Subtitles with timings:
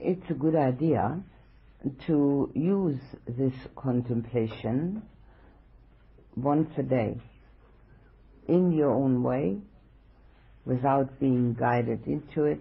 [0.00, 1.20] it's a good idea
[2.06, 5.02] to use this contemplation
[6.36, 7.20] once a day
[8.48, 9.58] in your own way
[10.64, 12.60] without being guided into it.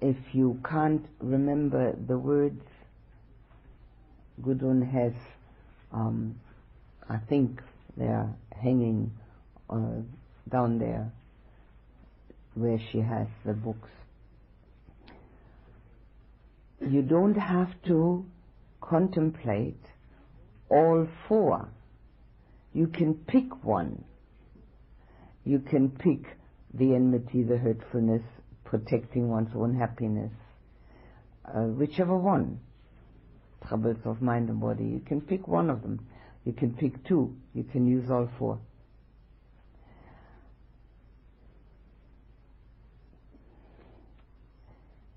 [0.00, 2.62] If you can't remember the words,
[4.42, 5.12] Gudrun has,
[5.92, 6.40] um,
[7.08, 7.60] I think
[7.96, 8.28] they're
[8.60, 9.12] hanging
[9.70, 10.02] uh,
[10.50, 11.12] down there
[12.54, 13.88] where she has the books.
[16.90, 18.24] You don't have to
[18.80, 19.80] contemplate
[20.70, 21.68] all four.
[22.72, 24.04] You can pick one.
[25.44, 26.36] You can pick
[26.72, 28.22] the enmity, the hurtfulness,
[28.64, 30.32] protecting one's own happiness,
[31.46, 32.60] uh, whichever one.
[33.68, 34.84] Troubles of mind and body.
[34.84, 36.06] You can pick one of them.
[36.44, 37.34] You can pick two.
[37.54, 38.58] You can use all four.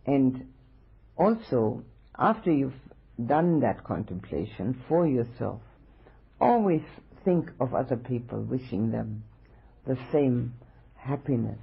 [0.05, 0.47] And
[1.17, 1.83] also,
[2.17, 2.73] after you've
[3.25, 5.61] done that contemplation for yourself,
[6.39, 6.83] always
[7.25, 9.23] think of other people, wishing them
[9.87, 10.53] the same
[10.95, 11.59] happiness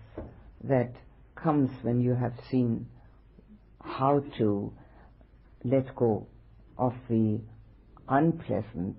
[0.64, 0.92] that
[1.34, 2.86] comes when you have seen
[3.82, 4.72] how to
[5.62, 6.26] let go
[6.76, 7.40] of the
[8.08, 8.96] unpleasant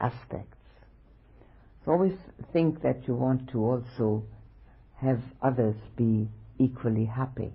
[0.00, 0.56] aspects.
[1.84, 2.16] So always
[2.52, 4.24] think that you want to also
[5.00, 7.52] have others be equally happy.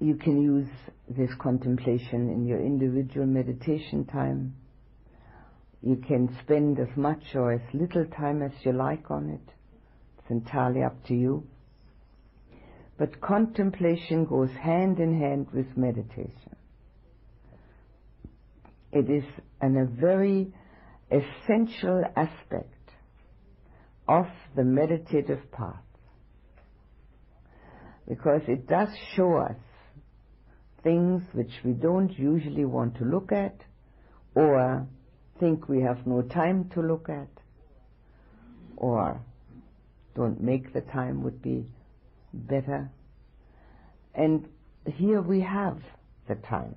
[0.00, 0.68] You can use
[1.08, 4.54] this contemplation in your individual meditation time.
[5.82, 9.52] You can spend as much or as little time as you like on it.
[10.18, 11.44] It's entirely up to you.
[12.96, 16.56] But contemplation goes hand in hand with meditation.
[18.92, 19.24] It is
[19.60, 20.52] an, a very
[21.10, 22.74] essential aspect
[24.08, 24.26] of
[24.56, 25.82] the meditative path
[28.08, 29.56] because it does show us
[30.82, 33.56] things which we don't usually want to look at
[34.34, 34.86] or
[35.40, 37.28] think we have no time to look at
[38.76, 39.20] or
[40.14, 41.66] don't make the time would be
[42.32, 42.90] better.
[44.14, 44.48] And
[44.84, 45.78] here we have
[46.28, 46.74] the time.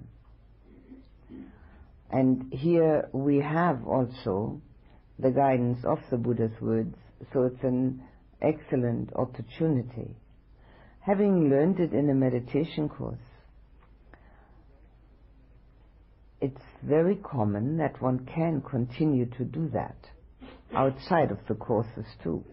[2.12, 4.62] And here we have also
[5.18, 6.96] the guidance of the Buddha's words,
[7.32, 8.04] so it's an
[8.42, 10.16] excellent opportunity.
[11.02, 13.18] Having learned it in a meditation course,
[16.42, 19.96] it's very common that one can continue to do that
[20.76, 22.44] outside of the courses too.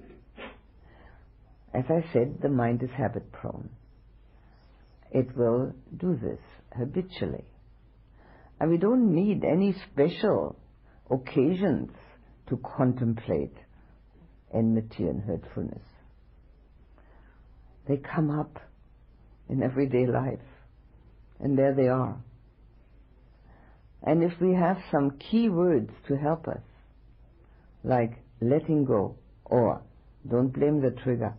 [1.73, 3.71] As I said, the mind is habit prone.
[5.11, 6.41] It will do this
[6.77, 7.45] habitually.
[8.61, 10.57] And we don't need any special
[11.11, 11.91] occasions
[12.49, 13.55] to contemplate
[14.53, 15.83] enmity and hurtfulness.
[17.87, 18.59] They come up
[19.49, 20.45] in everyday life,
[21.41, 22.19] and there they are.
[24.03, 26.63] And if we have some key words to help us,
[27.83, 29.83] like letting go or
[30.29, 31.35] don't blame the trigger,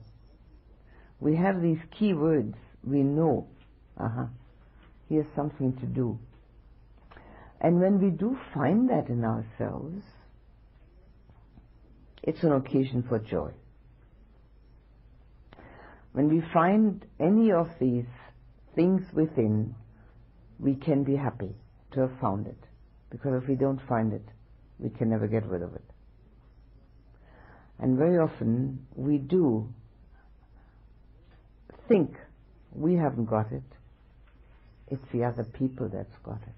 [1.20, 3.48] we have these key words, we know,
[3.98, 4.26] uh-huh,
[5.08, 6.20] here's something to do.
[7.62, 10.04] And when we do find that in ourselves,
[12.24, 13.52] it's an occasion for joy.
[16.12, 18.06] When we find any of these
[18.76, 19.76] things within,
[20.60, 21.56] we can be happy
[21.92, 22.58] to have found it.
[23.10, 24.26] Because if we don't find it,
[24.78, 25.84] we can never get rid of it.
[27.80, 29.74] And very often we do
[31.88, 32.16] think
[32.74, 33.64] we haven't got it.
[34.88, 36.56] It's the other people that's got it.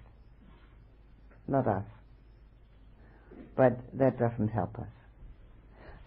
[1.47, 1.85] Not us.
[3.55, 4.87] But that doesn't help us.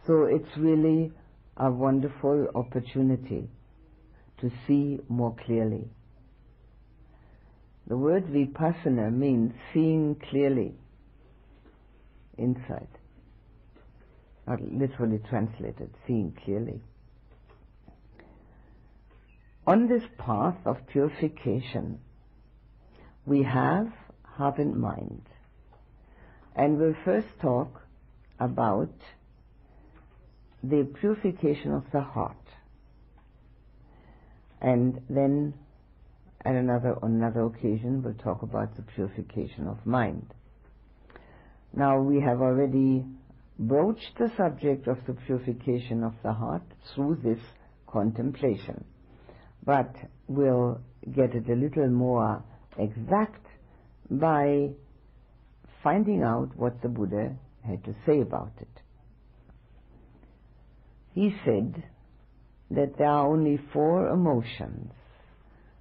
[0.06, 1.12] So it's really
[1.56, 3.48] a wonderful opportunity
[4.40, 5.88] to see more clearly
[7.86, 10.74] the word vipassana means seeing clearly
[12.38, 12.88] insight.
[14.46, 16.80] Literally translated, seeing clearly.
[19.66, 21.98] On this path of purification,
[23.24, 23.90] we have
[24.22, 25.22] heart and mind.
[26.54, 27.82] And we'll first talk
[28.38, 28.92] about
[30.62, 32.36] the purification of the heart.
[34.60, 35.54] And then
[36.44, 40.34] and another, on another occasion, we'll talk about the purification of mind.
[41.72, 43.04] Now, we have already
[43.58, 46.62] broached the subject of the purification of the heart
[46.94, 47.42] through this
[47.86, 48.84] contemplation.
[49.64, 49.94] But
[50.28, 50.80] we'll
[51.14, 52.44] get it a little more
[52.78, 53.46] exact
[54.10, 54.70] by
[55.82, 57.36] finding out what the Buddha
[57.66, 58.68] had to say about it.
[61.14, 61.84] He said
[62.70, 64.92] that there are only four emotions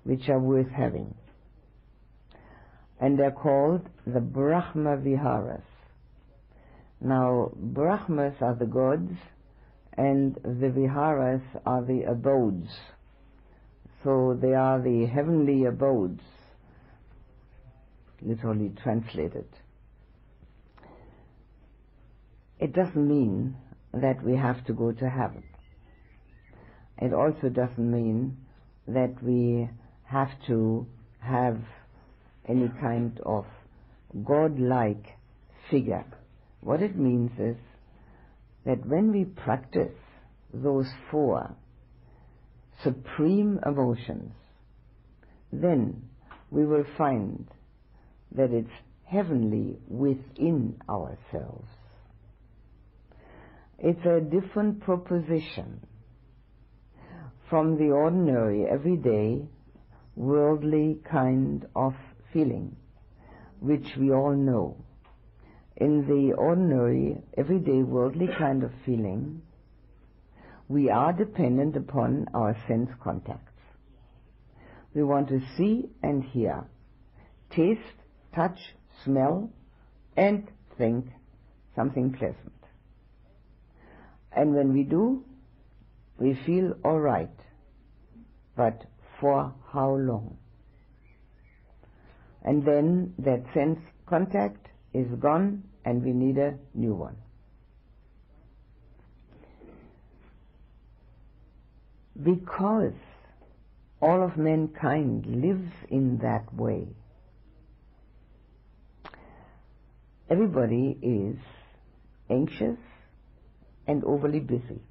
[0.04, 1.14] which are worth having.
[3.00, 5.64] And they're called the Brahma Viharas.
[7.02, 9.12] Now, Brahmas are the gods,
[9.98, 12.70] and the Viharas are the abodes.
[14.04, 16.22] So they are the heavenly abodes,
[18.22, 19.48] literally translated.
[22.60, 23.56] It doesn't mean
[23.94, 25.44] that we have to go to heaven.
[26.98, 28.38] It also doesn't mean
[28.88, 29.70] that we
[30.14, 30.86] have to
[31.20, 31.60] have
[32.48, 33.46] any kind of
[34.24, 35.06] God-like
[35.72, 36.06] figure.
[36.62, 37.58] What it means is
[38.66, 39.98] that when we practice
[40.54, 41.56] those four
[42.84, 44.32] supreme emotions,
[45.52, 46.04] then
[46.52, 47.48] we will find
[48.36, 48.70] that it's
[49.06, 51.68] heavenly within ourselves.
[53.80, 55.82] It's a different proposition
[57.50, 59.48] from the ordinary, everyday,
[60.16, 61.94] worldly kind of
[62.32, 62.76] feeling,
[63.60, 64.78] which we all know.
[65.78, 69.42] In the ordinary, everyday, worldly kind of feeling,
[70.68, 73.52] we are dependent upon our sense contacts.
[74.94, 76.66] We want to see and hear,
[77.50, 77.82] taste,
[78.36, 78.60] touch,
[79.04, 79.50] smell,
[80.16, 81.08] and think
[81.76, 82.54] something pleasant.
[84.32, 85.24] And when we do,
[86.18, 87.30] we feel all right.
[88.56, 88.86] But
[89.20, 90.38] for how long?
[92.44, 97.16] And then that sense contact is gone and we need a new one.
[102.22, 102.94] Because
[104.02, 106.88] all of mankind lives in that way,
[110.30, 111.38] everybody is
[112.30, 112.78] anxious
[113.88, 114.82] and overly busy.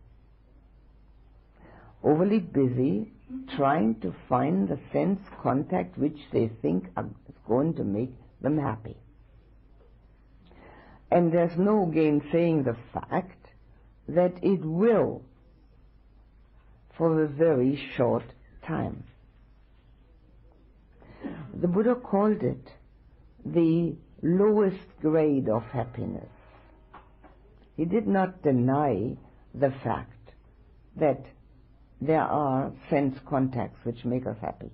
[2.02, 3.11] Overly busy
[3.56, 8.96] trying to find the sense contact which they think is going to make them happy.
[11.10, 13.48] And there's no gainsaying the fact
[14.08, 15.22] that it will
[16.96, 18.24] for a very short
[18.66, 19.04] time.
[21.54, 22.68] The Buddha called it
[23.44, 26.30] the lowest grade of happiness.
[27.76, 29.16] He did not deny
[29.54, 30.32] the fact
[30.96, 31.24] that
[32.04, 34.72] there are sense contacts which make us happy.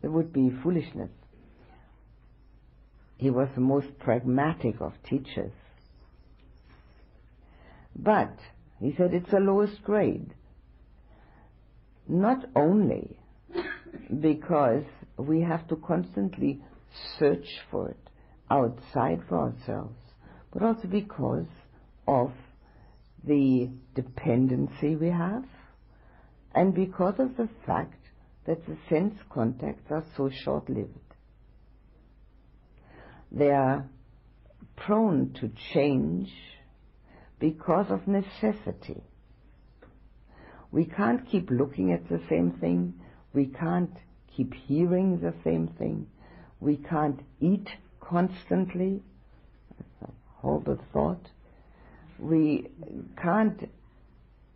[0.00, 1.10] It would be foolishness.
[3.16, 5.52] He was the most pragmatic of teachers.
[7.96, 8.36] But
[8.78, 10.34] he said it's the lowest grade.
[12.08, 13.18] Not only
[14.20, 14.84] because
[15.16, 16.62] we have to constantly
[17.18, 18.10] search for it
[18.50, 19.98] outside for ourselves,
[20.52, 21.46] but also because
[22.06, 22.30] of
[23.24, 25.44] the dependency we have
[26.54, 27.98] and because of the fact
[28.46, 30.88] that the sense contacts are so short-lived.
[33.30, 33.86] They are
[34.76, 36.30] prone to change
[37.38, 39.02] because of necessity.
[40.70, 42.94] We can't keep looking at the same thing.
[43.32, 43.94] We can't
[44.34, 46.06] keep hearing the same thing.
[46.60, 47.68] We can't eat
[48.00, 49.02] constantly.
[49.78, 51.28] That's a horrible thought.
[52.18, 52.68] We
[53.20, 53.68] can't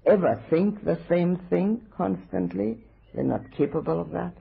[0.06, 2.79] ever think the same thing constantly.
[3.14, 4.35] They're not capable of that.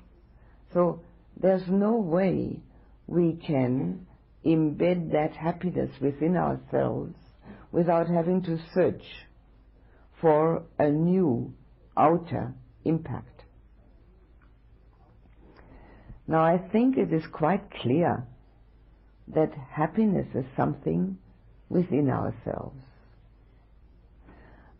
[0.73, 1.01] So
[1.39, 2.59] there's no way
[3.07, 4.05] we can
[4.45, 7.15] embed that happiness within ourselves
[7.71, 9.03] without having to search
[10.21, 11.53] for a new
[11.97, 12.53] outer
[12.83, 13.43] impact.
[16.27, 18.25] Now I think it is quite clear
[19.27, 21.17] that happiness is something
[21.69, 22.81] within ourselves.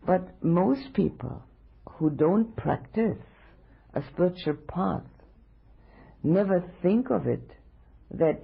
[0.06, 1.42] But most people
[1.88, 3.18] who don't practice
[3.92, 5.02] a spiritual path
[6.22, 7.50] never think of it
[8.12, 8.42] that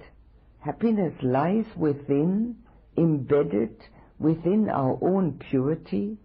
[0.59, 2.57] happiness lies within,
[2.97, 3.77] embedded
[4.19, 6.17] within our own purity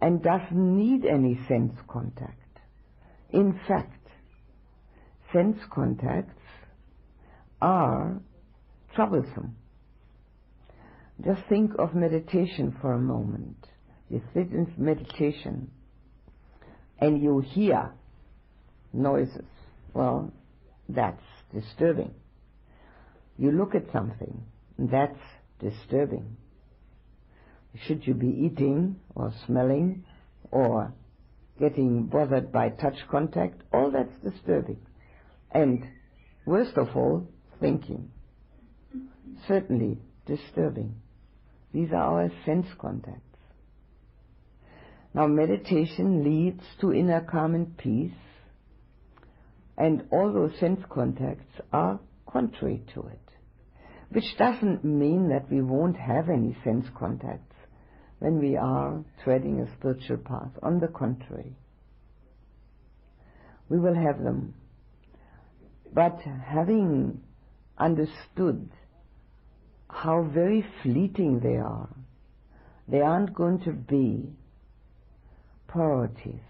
[0.00, 2.60] and doesn't need any sense contact.
[3.30, 4.08] In fact,
[5.32, 6.42] sense contacts
[7.60, 8.20] are
[8.94, 9.56] troublesome.
[11.22, 13.66] Just think of meditation for a moment
[14.14, 15.72] you sit in meditation
[17.00, 17.90] and you hear
[18.92, 19.44] noises,
[19.92, 20.32] well,
[20.88, 22.14] that's disturbing.
[23.36, 24.44] You look at something,
[24.78, 25.18] that's
[25.58, 26.36] disturbing.
[27.86, 30.04] Should you be eating or smelling
[30.52, 30.94] or
[31.58, 34.78] getting bothered by touch contact, all that's disturbing.
[35.50, 35.84] And
[36.46, 37.26] worst of all,
[37.60, 38.10] thinking.
[39.48, 40.94] Certainly disturbing.
[41.72, 43.33] These are our sense contacts.
[45.14, 48.12] Now meditation leads to inner calm and peace
[49.76, 53.20] And all those sense contacts are contrary to it.
[54.10, 57.56] Which doesn't mean that we won't have any sense contacts
[58.20, 60.50] when we are treading a spiritual path.
[60.62, 61.56] On the contrary,
[63.68, 64.54] we will have them.
[65.92, 67.20] But having
[67.76, 68.70] understood
[69.88, 71.88] how very fleeting they are,
[72.86, 74.28] they aren't going to be
[75.74, 76.40] priorities.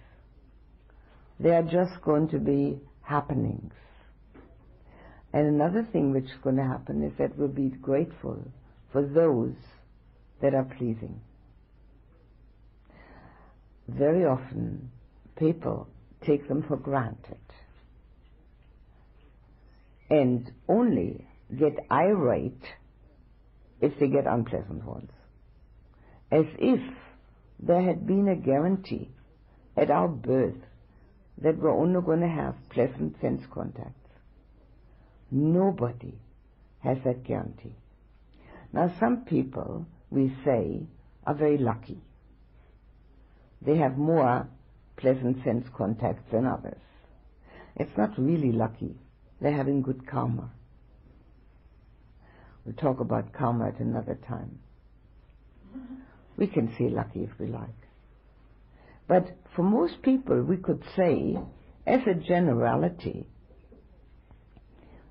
[1.40, 3.72] They are just going to be happenings.
[5.32, 8.38] And another thing which is going to happen is that we'll be grateful
[8.92, 9.54] for those
[10.42, 11.20] that are pleasing.
[13.88, 14.90] Very often,
[15.36, 15.88] people
[16.24, 17.38] take them for granted
[20.10, 21.26] and only
[21.58, 22.62] get irate
[23.80, 25.10] if they get unpleasant ones.
[26.30, 26.80] As if
[27.58, 29.13] there had been a guarantee
[29.76, 30.60] at our birth
[31.38, 34.10] that we're only going to have pleasant sense contacts.
[35.30, 36.14] Nobody
[36.80, 37.74] has that guarantee.
[38.72, 40.82] Now, some people, we say,
[41.26, 41.98] are very lucky.
[43.62, 44.46] They have more
[44.96, 46.80] pleasant sense contacts than others.
[47.76, 48.94] It's not really lucky.
[49.40, 50.50] They're having good karma.
[52.64, 54.58] We'll talk about karma at another time.
[56.36, 57.83] We can say lucky if we like.
[59.06, 61.36] But for most people, we could say,
[61.86, 63.28] as a generality,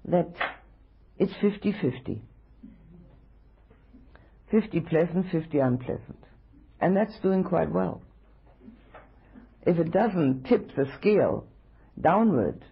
[0.05, 0.33] that
[1.17, 2.21] it's 50 50.
[4.51, 6.23] 50 pleasant, 50 unpleasant.
[6.79, 8.01] And that's doing quite well.
[9.65, 11.47] If it doesn't tip the scale
[11.99, 12.63] downward,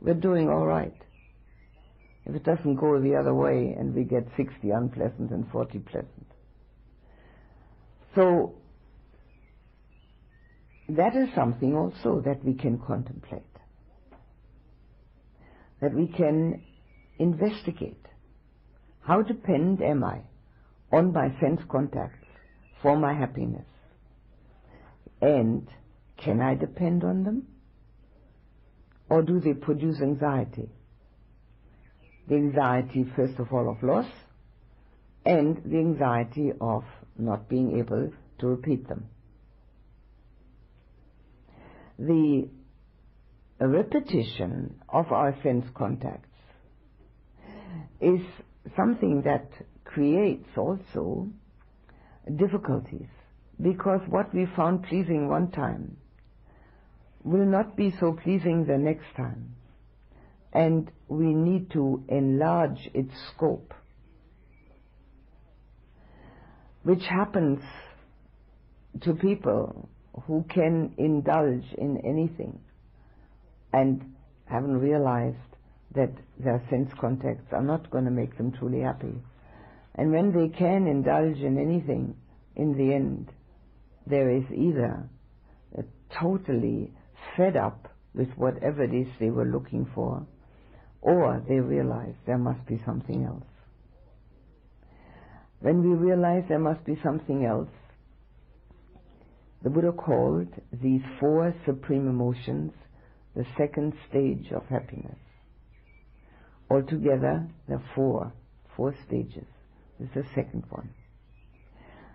[0.00, 0.94] we're doing all right.
[2.26, 6.26] If it doesn't go the other way and we get 60 unpleasant and 40 pleasant.
[8.14, 8.54] So
[10.88, 13.42] that is something also that we can contemplate,
[15.80, 16.62] that we can
[17.18, 18.04] investigate.
[19.00, 20.20] How dependent am I
[20.92, 22.26] on my sense contacts
[22.82, 23.66] for my happiness?
[25.22, 25.68] And
[26.22, 27.46] can I depend on them?
[29.08, 30.68] Or do they produce anxiety?
[32.28, 34.06] The anxiety, first of all, of loss,
[35.24, 36.84] and the anxiety of
[37.18, 39.08] not being able to repeat them
[41.98, 42.48] the
[43.60, 46.28] repetition of our sense contacts
[48.00, 48.20] is
[48.76, 49.48] something that
[49.84, 51.28] creates also
[52.36, 53.08] difficulties
[53.60, 55.96] because what we found pleasing one time
[57.22, 59.54] will not be so pleasing the next time
[60.52, 63.72] and we need to enlarge its scope
[66.82, 67.60] which happens
[69.00, 69.88] to people
[70.22, 72.58] who can indulge in anything
[73.72, 74.14] and
[74.46, 75.36] haven't realized
[75.94, 79.14] that their sense contacts are not going to make them truly happy.
[79.96, 82.16] And when they can indulge in anything,
[82.56, 83.30] in the end,
[84.06, 85.08] there is either
[86.20, 86.92] totally
[87.36, 90.26] fed up with whatever it is they were looking for,
[91.00, 93.42] or they realize there must be something else.
[95.60, 97.68] When we realize there must be something else,
[99.64, 100.48] the Buddha called
[100.82, 102.72] these four supreme emotions
[103.34, 105.16] the second stage of happiness.
[106.70, 108.32] Altogether, there are four,
[108.76, 109.46] four stages.
[109.98, 110.90] This is the second one.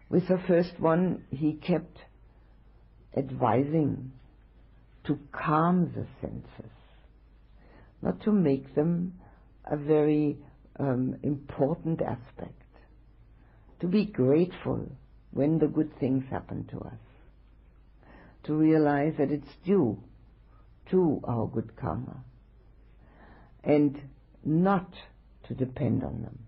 [0.10, 1.98] With the first one, he kept
[3.18, 4.12] advising
[5.06, 6.72] to calm the senses,
[8.04, 9.14] not to make them
[9.66, 10.38] a very
[10.80, 12.62] um, important aspect,
[13.82, 14.88] to be grateful
[15.32, 17.09] when the good things happen to us
[18.50, 19.96] to realize that it's due
[20.90, 22.24] to our good karma
[23.64, 24.02] and
[24.44, 24.92] not
[25.48, 26.40] to depend on them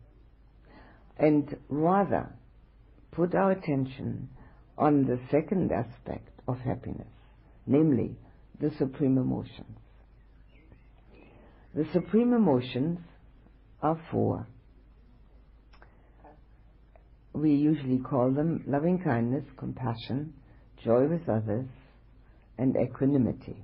[1.20, 2.34] and rather
[3.12, 4.28] put our attention
[4.80, 7.14] on the second aspect of happiness,
[7.68, 8.16] namely
[8.60, 9.78] the supreme emotions.
[11.76, 12.98] The supreme emotions
[13.80, 14.48] are four.
[17.34, 20.34] We usually call them loving kindness, compassion,
[20.84, 21.68] joy with others,
[22.58, 23.64] and equanimity.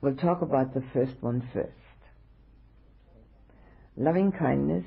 [0.00, 1.72] We'll talk about the first one first.
[3.96, 4.84] Loving kindness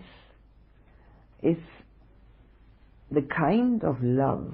[1.42, 1.58] is
[3.12, 4.54] the kind of love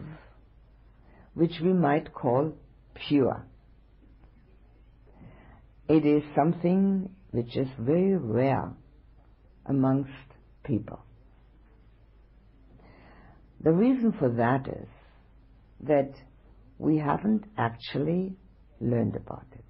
[1.34, 2.54] which we might call
[2.94, 3.44] pure.
[5.90, 8.72] It is something which is very rare
[9.66, 10.10] amongst
[10.64, 11.04] people.
[13.62, 14.88] The reason for that is
[15.82, 16.14] that
[16.78, 18.36] we haven't actually
[18.80, 19.64] learned about it.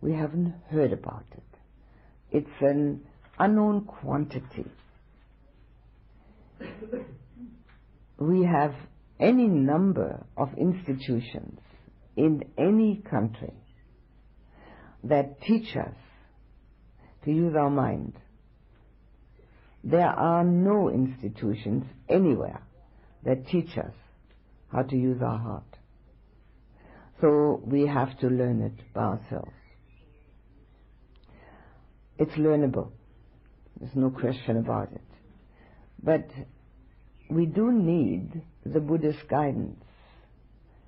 [0.00, 1.42] we haven't heard about it.
[2.30, 3.02] It's an
[3.38, 4.66] unknown quantity.
[8.18, 8.74] we have
[9.20, 11.58] any number of institutions
[12.16, 13.54] in any country
[15.04, 15.94] that teach us
[17.24, 18.14] to use our mind.
[19.84, 22.62] There are no institutions anywhere
[23.24, 23.94] that teach us
[24.70, 25.71] how to use our heart.
[27.22, 29.52] So we have to learn it by ourselves.
[32.18, 32.90] It's learnable.
[33.78, 35.00] There's no question about it.
[36.02, 36.28] But
[37.30, 39.84] we do need the Buddha's guidance.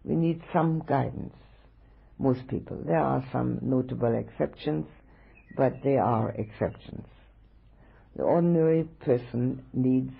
[0.02, 1.36] We need some guidance.
[2.18, 2.82] Most people.
[2.84, 4.86] There are some notable exceptions,
[5.56, 7.06] but they are exceptions.
[8.16, 10.12] The ordinary person needs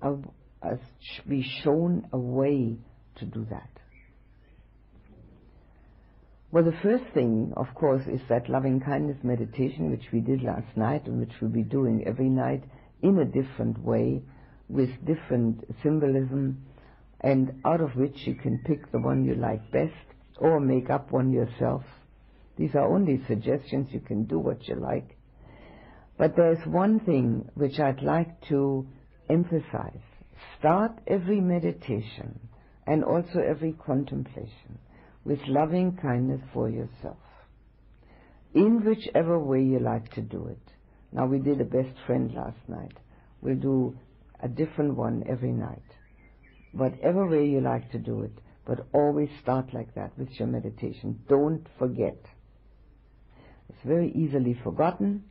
[0.00, 0.14] a,
[0.62, 0.78] a,
[1.28, 2.78] be shown a way
[3.16, 3.77] to do that.
[6.50, 10.74] Well, the first thing, of course, is that loving kindness meditation, which we did last
[10.76, 12.64] night and which we'll be doing every night
[13.02, 14.22] in a different way
[14.66, 16.64] with different symbolism
[17.20, 19.92] and out of which you can pick the one you like best
[20.38, 21.84] or make up one yourself.
[22.56, 23.88] These are only suggestions.
[23.90, 25.18] You can do what you like.
[26.16, 28.86] But there's one thing which I'd like to
[29.28, 30.00] emphasize.
[30.58, 32.40] Start every meditation
[32.86, 34.78] and also every contemplation
[35.28, 37.18] with loving kindness for yourself.
[38.54, 40.72] In whichever way you like to do it.
[41.12, 42.94] Now we did a best friend last night.
[43.42, 43.94] We'll do
[44.42, 45.84] a different one every night.
[46.72, 48.32] Whatever way you like to do it,
[48.66, 51.20] but always start like that with your meditation.
[51.28, 52.18] Don't forget.
[53.68, 55.24] It's very easily forgotten,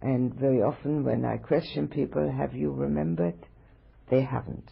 [0.00, 3.38] and very often when I question people, have you remembered?
[4.10, 4.68] They haven't.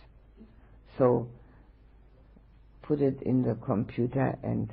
[0.99, 1.29] So
[2.91, 4.69] put it in the computer and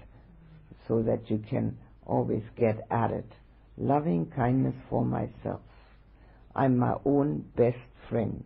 [0.87, 3.31] so that you can always get at it.
[3.77, 5.61] Loving kindness for myself.
[6.55, 7.77] I'm my own best
[8.09, 8.43] friend.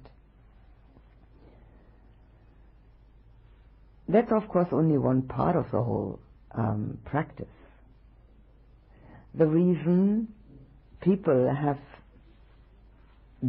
[4.09, 6.19] That's, of course, only one part of the whole
[6.53, 7.45] um, practice.
[9.33, 10.27] The reason
[10.99, 11.79] people have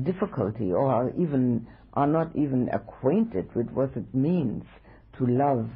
[0.04, 4.62] difficulty or even are not even acquainted with what it means
[5.18, 5.68] to love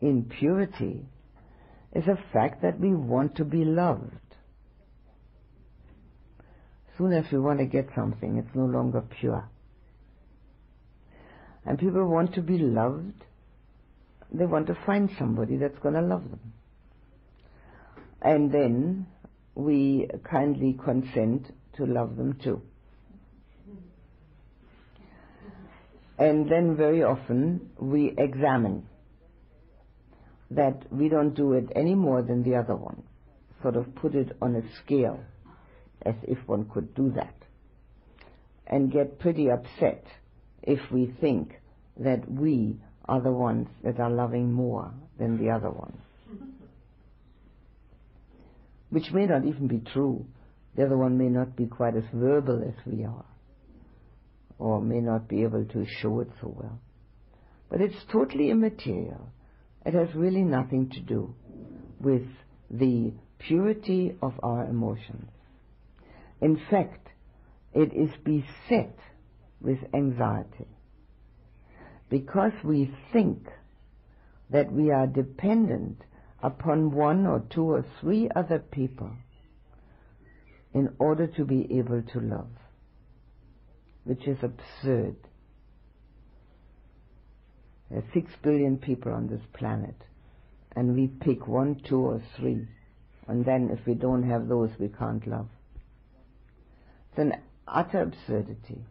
[0.00, 1.04] in purity
[1.94, 4.14] is the fact that we want to be loved.
[6.96, 9.48] Soon as we want to get something, it's no longer pure.
[11.64, 13.24] And people want to be loved
[14.32, 16.52] they want to find somebody that's going to love them.
[18.20, 19.06] And then
[19.54, 22.60] we kindly consent to love them too.
[26.18, 28.86] And then very often we examine
[30.50, 33.02] that we don't do it any more than the other one.
[33.62, 35.20] Sort of put it on a scale,
[36.02, 37.34] as if one could do that.
[38.66, 40.04] And get pretty upset
[40.62, 41.60] if we think
[41.98, 45.96] that we are the ones that are loving more than the other ones.
[48.90, 50.26] Which may not even be true.
[50.76, 53.24] The other one may not be quite as verbal as we are,
[54.58, 56.78] or may not be able to show it so well.
[57.68, 59.32] But it's totally immaterial.
[59.88, 61.34] It has really nothing to do
[61.98, 62.26] with
[62.70, 65.30] the purity of our emotions.
[66.42, 67.08] In fact,
[67.72, 68.98] it is beset
[69.62, 70.68] with anxiety
[72.10, 73.48] because we think
[74.50, 76.02] that we are dependent
[76.42, 79.12] upon one or two or three other people
[80.74, 82.50] in order to be able to love,
[84.04, 85.16] which is absurd.
[87.90, 89.96] There are six billion people on this planet,
[90.76, 92.66] and we pick one, two, or three,
[93.26, 95.48] and then if we don't have those, we can't love.
[97.10, 97.34] It's an
[97.66, 98.84] utter absurdity,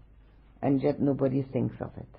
[0.62, 2.10] and yet nobody thinks of it.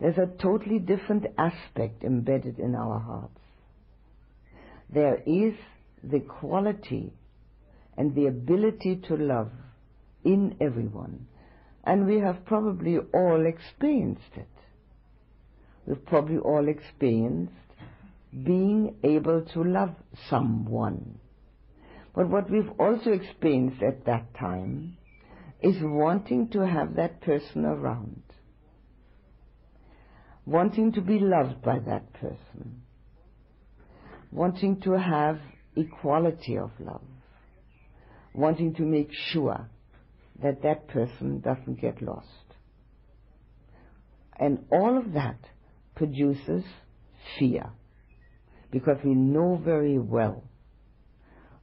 [0.00, 3.38] There's a totally different aspect embedded in our hearts.
[4.92, 5.54] There is
[6.02, 7.12] the quality
[7.96, 9.50] and the ability to love
[10.24, 11.26] in everyone.
[11.84, 14.48] And we have probably all experienced it.
[15.86, 17.52] We've probably all experienced
[18.44, 19.94] being able to love
[20.28, 21.18] someone.
[22.14, 24.96] But what we've also experienced at that time
[25.60, 28.22] is wanting to have that person around
[30.46, 32.82] wanting to be loved by that person,
[34.30, 35.38] wanting to have
[35.76, 37.02] equality of love,
[38.34, 39.68] wanting to make sure
[40.42, 42.26] that that person doesn't get lost.
[44.38, 45.38] And all of that
[46.02, 46.64] produces
[47.38, 47.70] fear
[48.72, 50.42] because we know very well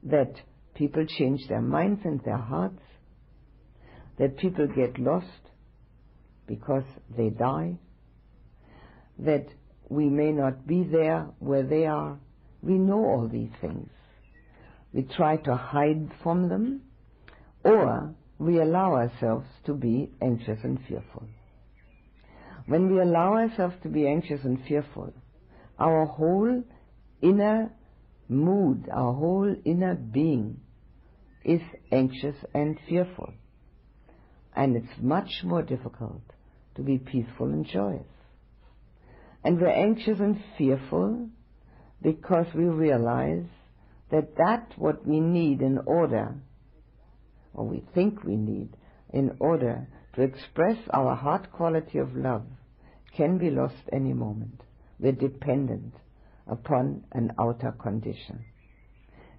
[0.04, 0.32] that
[0.75, 2.82] people change their minds and their hearts,
[4.17, 5.25] that people get lost
[6.47, 6.86] because
[7.17, 7.78] they die,
[9.17, 9.45] that
[9.89, 12.17] we may not be there where they are.
[12.62, 13.89] We know all these things.
[14.93, 16.84] We try to hide from them,
[17.65, 21.28] or we allow ourselves to be anxious and fearful.
[22.69, 25.12] When we allow ourselves to be anxious and fearful,
[25.79, 26.63] our whole
[27.19, 27.71] inner
[28.27, 30.60] mood, our whole inner being
[31.43, 33.34] is anxious and fearful.
[34.55, 36.21] And it's much more difficult
[36.75, 38.05] to be peaceful and joyous.
[39.43, 41.27] And we're anxious and fearful
[42.03, 43.47] because we realize
[44.12, 46.36] that that what we need in order,
[47.55, 48.77] or we think we need,
[49.12, 52.43] in order to express our heart quality of love
[53.19, 54.62] can be lost any moment.
[54.97, 55.93] We're dependent
[56.47, 58.45] upon an outer condition.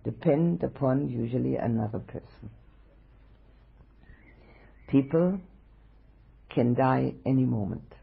[0.05, 2.51] Depend upon usually another person.
[4.88, 5.40] People
[6.55, 7.95] can die any moment.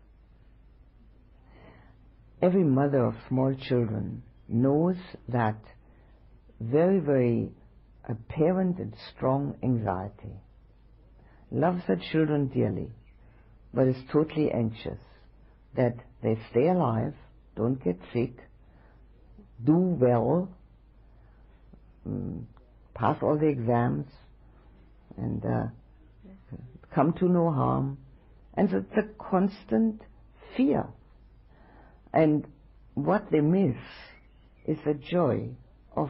[2.42, 4.96] Every mother of small children knows
[5.30, 5.60] that
[6.60, 7.52] very, very
[8.10, 10.42] apparent and strong anxiety.
[11.52, 12.90] Loves her children dearly,
[13.76, 14.98] but is totally anxious
[15.78, 17.13] that they stay alive,
[17.56, 18.38] don't get sick,
[19.63, 20.50] do well,
[22.06, 22.48] um,
[22.94, 24.08] pass all the exams,
[25.18, 25.68] and uh,
[26.94, 27.98] come to no harm.
[28.56, 30.02] And so it's a constant
[30.56, 30.86] fear.
[32.13, 32.46] And
[32.96, 33.78] what they miss
[34.66, 35.50] is the joy
[35.96, 36.10] of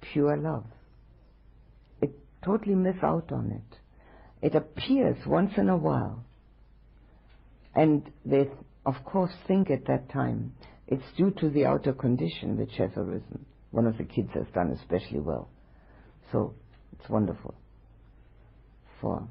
[0.00, 0.66] pure love.
[2.00, 2.12] It
[2.44, 3.78] totally miss out on it.
[4.40, 6.24] It appears once in a while.
[7.74, 8.48] And they,
[8.86, 10.52] of course, think at that time
[10.86, 13.44] it's due to the outer condition which has arisen.
[13.70, 15.50] One of the kids has done especially well.
[16.32, 16.54] So
[16.92, 17.54] it's wonderful
[19.00, 19.28] for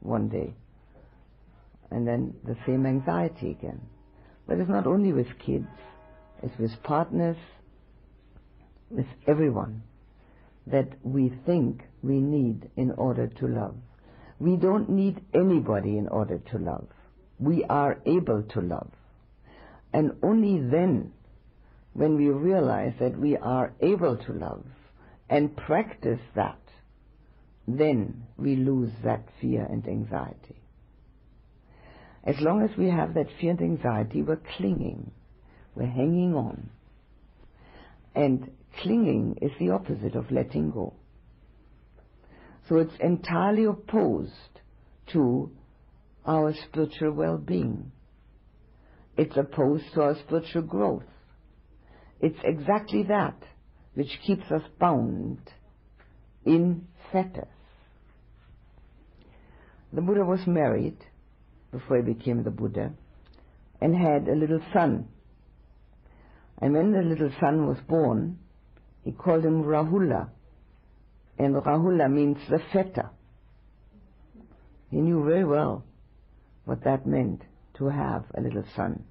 [0.00, 0.54] one day.
[1.90, 3.80] And then the same anxiety again.
[4.46, 5.68] But it's not only with kids,
[6.42, 7.36] it's with partners,
[8.90, 9.82] with everyone
[10.66, 13.76] that we think we need in order to love.
[14.38, 16.88] We don't need anybody in order to love.
[17.38, 18.90] We are able to love.
[19.92, 21.12] And only then,
[21.92, 24.64] when we realize that we are able to love
[25.28, 26.58] and practice that,
[27.66, 30.60] then we lose that fear and anxiety.
[32.24, 35.10] As long as we have that fear and anxiety, we're clinging,
[35.74, 36.70] we're hanging on.
[38.14, 38.50] And
[38.82, 40.94] clinging is the opposite of letting go.
[42.68, 44.60] So it's entirely opposed
[45.12, 45.50] to
[46.26, 47.92] our spiritual well-being.
[49.16, 51.04] It's opposed to our spiritual growth.
[52.20, 53.36] It's exactly that
[53.94, 55.38] which keeps us bound
[56.44, 57.46] in fetters.
[59.92, 60.96] The Buddha was married
[61.70, 62.92] before he became the Buddha
[63.80, 65.08] and had a little son.
[66.60, 68.38] And when the little son was born,
[69.02, 70.30] he called him Rahula.
[71.38, 73.10] And Rahula means the fetter.
[74.90, 75.84] He knew very well
[76.64, 77.42] what that meant
[77.74, 79.04] to have a little son.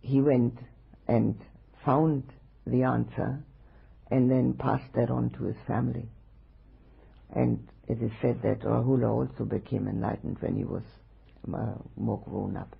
[0.00, 0.58] He went
[1.06, 1.36] and
[1.84, 2.24] found
[2.66, 3.42] the answer
[4.10, 6.08] and then passed that on to his family.
[7.34, 10.82] And it is said that Rahula also became enlightened when he was
[11.52, 12.74] uh, more grown up.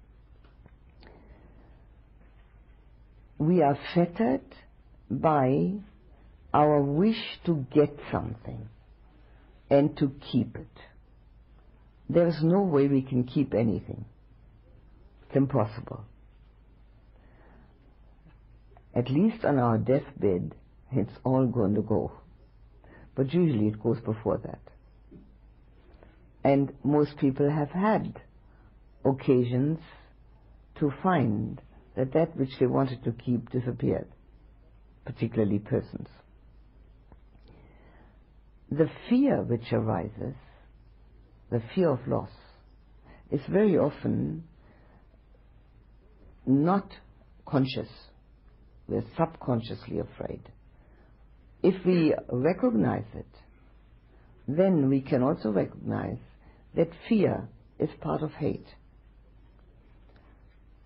[3.38, 4.42] We are fettered
[5.10, 5.72] by
[6.52, 8.68] our wish to get something
[9.70, 10.66] and to keep it.
[12.08, 14.04] There is no way we can keep anything.
[15.26, 16.04] It's impossible.
[18.94, 20.54] At least on our deathbed,
[20.90, 22.12] it's all going to go.
[23.14, 24.60] But usually it goes before that.
[26.42, 28.20] And most people have had
[29.04, 29.80] occasions
[30.80, 31.60] to find
[31.94, 34.06] that that which they wanted to keep disappeared
[35.08, 36.06] particularly persons.
[38.70, 40.34] The fear which arises,
[41.50, 42.30] the fear of loss,
[43.30, 44.44] is very often
[46.46, 46.88] not
[47.46, 47.88] conscious.
[48.86, 50.40] We're subconsciously afraid.
[51.62, 53.26] If we recognize it,
[54.46, 56.18] then we can also recognize
[56.74, 58.66] that fear is part of hate.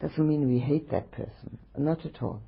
[0.01, 2.43] Doesn't mean we hate that person, not at all.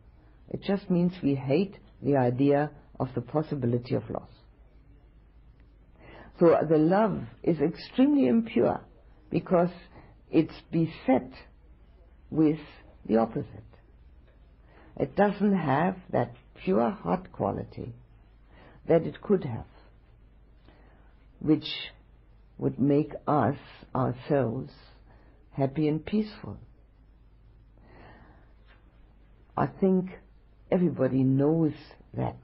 [0.50, 4.28] It just means we hate the idea of the possibility of loss.
[6.38, 8.80] So the love is extremely impure
[9.30, 9.70] because
[10.30, 11.30] it's beset
[12.30, 12.58] with
[13.06, 13.46] the opposite.
[14.96, 17.94] It doesn't have that pure heart quality
[18.86, 19.66] that it could have,
[21.40, 21.68] which
[22.58, 23.56] would make us
[23.94, 24.72] ourselves
[25.52, 26.58] happy and peaceful.
[29.56, 30.10] I think
[30.70, 31.72] everybody knows
[32.14, 32.38] that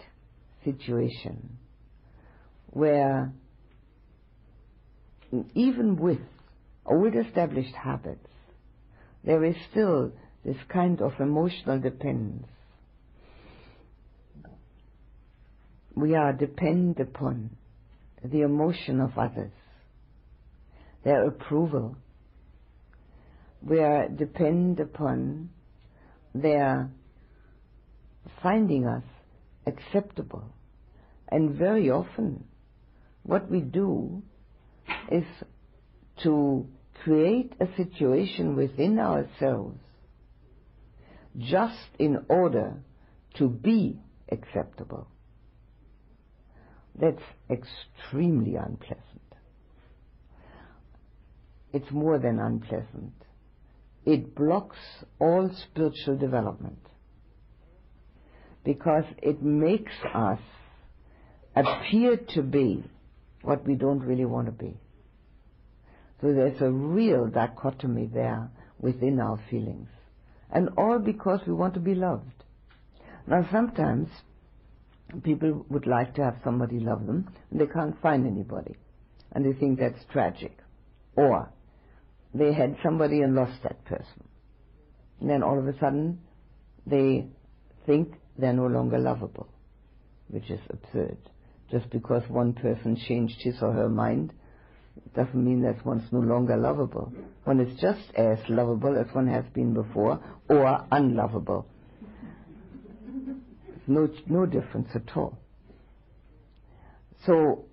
[0.64, 1.58] situation
[2.68, 3.32] where
[5.54, 6.18] even with
[6.86, 8.26] old established habits,
[9.24, 10.12] there is still
[10.44, 12.46] this kind of emotional dependence.
[15.94, 17.50] We are dependent upon
[18.24, 19.52] the emotion of others,
[21.04, 21.96] their approval.
[23.62, 25.50] We are dependent upon
[26.34, 26.90] their
[28.42, 29.04] finding us
[29.66, 30.44] acceptable.
[31.28, 32.44] And very often,
[33.22, 34.22] what we do
[35.10, 35.24] is
[36.22, 36.66] to
[37.02, 39.78] create a situation within ourselves
[41.38, 42.74] just in order
[43.34, 43.98] to be
[44.30, 45.06] acceptable.
[47.00, 49.06] That's extremely unpleasant.
[51.72, 53.12] It's more than unpleasant.
[54.04, 54.78] It blocks
[55.20, 56.78] all spiritual development
[58.64, 60.40] because it makes us
[61.54, 62.84] appear to be
[63.42, 64.76] what we don't really want to be.
[66.20, 69.88] So there's a real dichotomy there within our feelings.
[70.50, 72.44] And all because we want to be loved.
[73.26, 74.08] Now sometimes
[75.22, 78.76] people would like to have somebody love them and they can't find anybody.
[79.32, 80.58] And they think that's tragic.
[81.16, 81.50] Or
[82.34, 84.24] they had somebody and lost that person.
[85.20, 86.20] And then all of a sudden
[86.86, 87.28] they
[87.86, 89.48] think they're no longer lovable,
[90.28, 91.18] which is absurd.
[91.70, 94.32] Just because one person changed his or her mind
[95.14, 97.12] doesn't mean that one's no longer lovable.
[97.44, 101.66] One is just as lovable as one has been before, or unlovable.
[103.86, 105.38] No, no difference at all.
[107.26, 107.64] So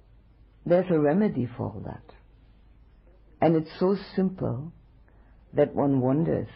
[0.66, 2.04] there's a remedy for all that.
[3.40, 4.74] And it's so simple
[5.54, 6.50] that one wonders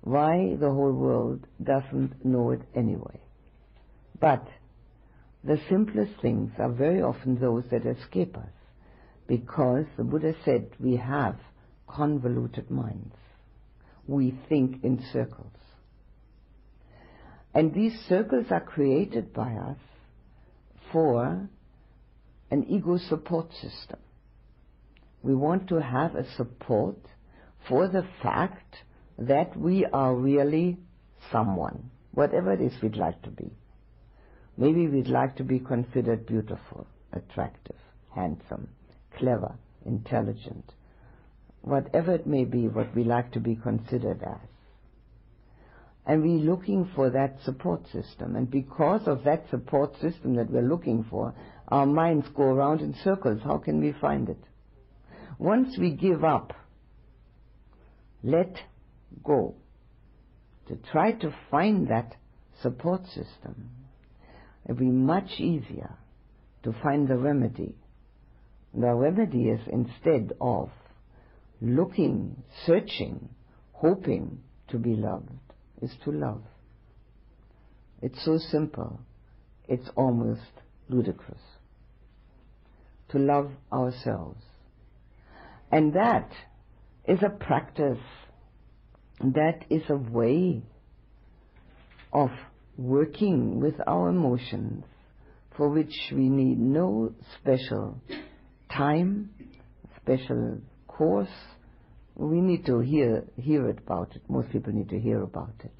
[0.00, 3.20] why the whole world doesn't know it anyway.
[4.20, 4.46] But
[5.44, 8.57] the simplest things are very often those that escape us
[9.28, 11.36] because the Buddha said we have
[11.86, 13.14] convoluted minds.
[14.08, 15.52] We think in circles.
[17.54, 19.76] And these circles are created by us
[20.92, 21.48] for
[22.50, 23.98] an ego support system.
[25.22, 26.96] We want to have a support
[27.68, 28.76] for the fact
[29.18, 30.78] that we are really
[31.30, 33.50] someone, whatever it is we'd like to be.
[34.56, 37.76] Maybe we'd like to be considered beautiful, attractive,
[38.14, 38.68] handsome,
[39.18, 39.54] clever,
[39.84, 40.72] intelligent,
[41.62, 44.48] whatever it may be, what we like to be considered as.
[46.06, 48.34] And we're looking for that support system.
[48.34, 51.34] And because of that support system that we're looking for,
[51.68, 53.42] our minds go around in circles.
[53.44, 54.42] How can we find it?
[55.38, 56.54] Once we give up,
[58.22, 58.56] let
[59.22, 59.54] go,
[60.68, 62.14] to try to find that
[62.62, 63.70] support system,
[64.64, 65.94] it'll be much easier
[66.62, 67.74] to find the remedy
[68.74, 70.70] the remedy is instead of
[71.60, 73.28] looking, searching,
[73.72, 75.30] hoping to be loved,
[75.80, 76.42] is to love.
[78.02, 79.00] It's so simple,
[79.66, 80.40] it's almost
[80.88, 81.40] ludicrous.
[83.10, 84.42] To love ourselves.
[85.72, 86.30] And that
[87.06, 87.98] is a practice,
[89.20, 90.62] that is a way
[92.12, 92.30] of
[92.76, 94.84] working with our emotions
[95.56, 98.00] for which we need no special
[98.70, 99.30] time,
[100.02, 101.28] special course.
[102.14, 104.22] We need to hear hear about it.
[104.28, 105.74] Most people need to hear about it.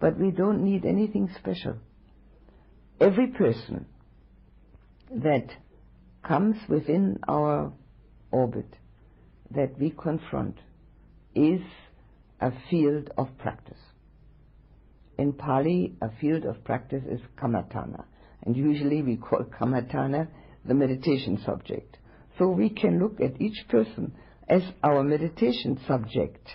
[0.00, 1.76] But we don't need anything special.
[3.00, 3.86] Every person
[5.14, 5.48] that
[6.22, 7.72] comes within our
[8.30, 8.76] orbit
[9.54, 10.56] that we confront
[11.34, 11.60] is
[12.40, 13.78] a field of practice.
[15.18, 18.04] In Pali, a field of practice is kammatthana,
[18.44, 20.28] and usually we call kammatthana
[20.64, 21.98] the meditation subject.
[22.38, 24.14] So we can look at each person
[24.48, 26.46] as our meditation subject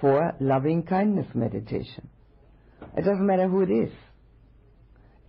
[0.00, 2.08] for loving kindness meditation.
[2.96, 3.92] It doesn't matter who it is.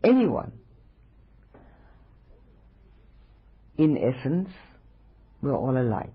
[0.03, 0.53] Anyone.
[3.77, 4.49] In essence,
[5.41, 6.13] we're all alike.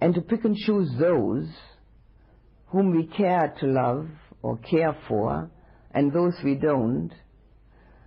[0.00, 1.48] And to pick and choose those
[2.66, 4.08] whom we care to love
[4.42, 5.50] or care for
[5.92, 7.12] and those we don't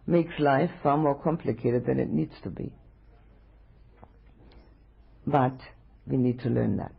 [0.05, 2.71] makes life far more complicated than it needs to be.
[5.25, 5.57] But
[6.07, 6.93] we need to learn that.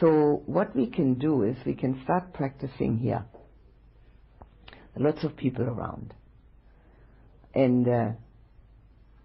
[0.00, 3.24] So what we can do is we can start practicing here.
[4.98, 6.14] Lots of people around.
[7.54, 8.08] And uh,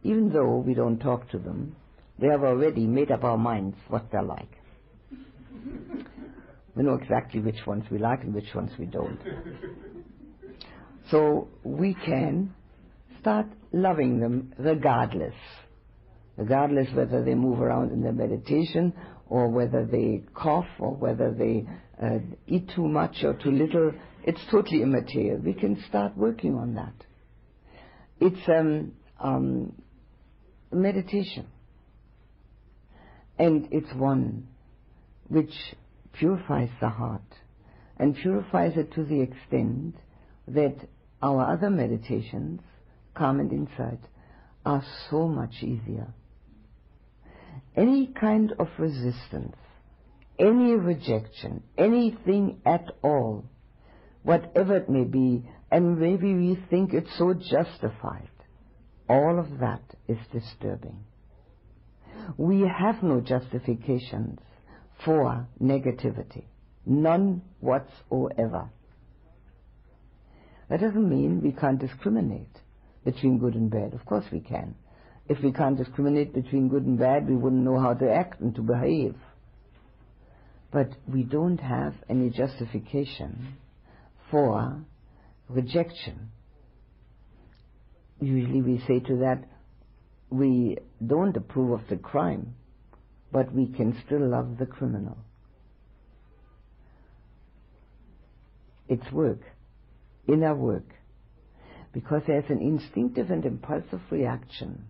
[0.03, 1.75] even though we don't talk to them,
[2.17, 4.51] we have already made up our minds what they're like.
[6.75, 9.19] we know exactly which ones we like and which ones we don't.
[11.09, 12.53] So we can
[13.19, 15.35] start loving them regardless.
[16.37, 18.93] Regardless whether they move around in their meditation
[19.27, 21.65] or whether they cough or whether they
[22.01, 23.91] uh, eat too much or too little,
[24.23, 25.37] it's totally immaterial.
[25.37, 26.93] We can start working on that.
[28.19, 29.73] It's um, um,
[30.71, 31.47] meditation.
[33.37, 34.47] And it's one
[35.27, 35.53] which
[36.13, 37.21] purifies the heart
[37.97, 39.95] and purifies it to the extent
[40.47, 40.75] that
[41.21, 42.61] our other meditations,
[43.15, 43.99] calm and insight,
[44.65, 46.13] are so much easier.
[47.75, 49.55] Any kind of resistance,
[50.37, 53.45] any rejection, anything at all,
[54.23, 58.29] whatever it may be, and maybe we think it's so justified,
[59.09, 61.05] all of that is disturbing.
[62.37, 64.39] We have no justifications
[65.05, 66.43] for negativity,
[66.85, 68.69] none whatsoever.
[70.69, 72.59] That doesn't mean we can't discriminate
[73.03, 73.93] between good and bad.
[73.93, 74.75] Of course we can.
[75.31, 78.53] If we can't discriminate between good and bad, we wouldn't know how to act and
[78.55, 79.15] to behave.
[80.73, 83.55] But we don't have any justification
[84.29, 84.83] for
[85.47, 86.31] rejection.
[88.19, 89.45] Usually we say to that,
[90.29, 92.53] we don't approve of the crime,
[93.31, 95.17] but we can still love the criminal.
[98.89, 99.43] It's work,
[100.27, 100.89] inner work,
[101.93, 104.87] because there's an instinctive and impulsive reaction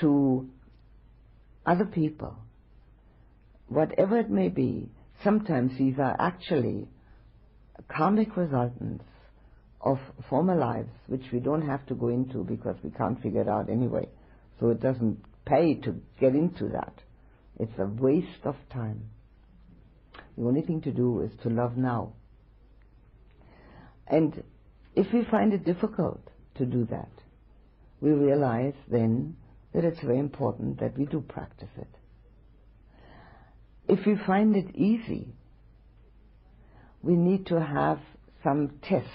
[0.00, 0.48] to
[1.64, 2.36] other people,
[3.68, 4.88] whatever it may be.
[5.22, 6.88] Sometimes these are actually
[7.88, 9.04] karmic resultants
[9.80, 13.48] of former lives, which we don't have to go into because we can't figure it
[13.48, 14.08] out anyway.
[14.60, 16.94] So it doesn't pay to get into that.
[17.58, 19.10] It's a waste of time.
[20.36, 22.14] The only thing to do is to love now.
[24.06, 24.42] And
[24.94, 26.20] if we find it difficult
[26.56, 27.10] to do that,
[28.00, 29.36] we realize then
[29.72, 31.88] that it's very important that we do practice it.
[33.88, 35.34] If we find it easy,
[37.02, 37.98] we need to have
[38.44, 39.08] some tests.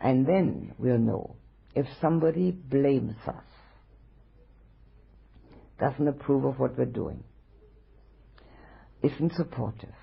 [0.00, 1.36] And then we'll know
[1.74, 3.44] if somebody blames us,
[5.78, 7.22] doesn't approve of what we're doing,
[9.02, 9.94] isn't supportive,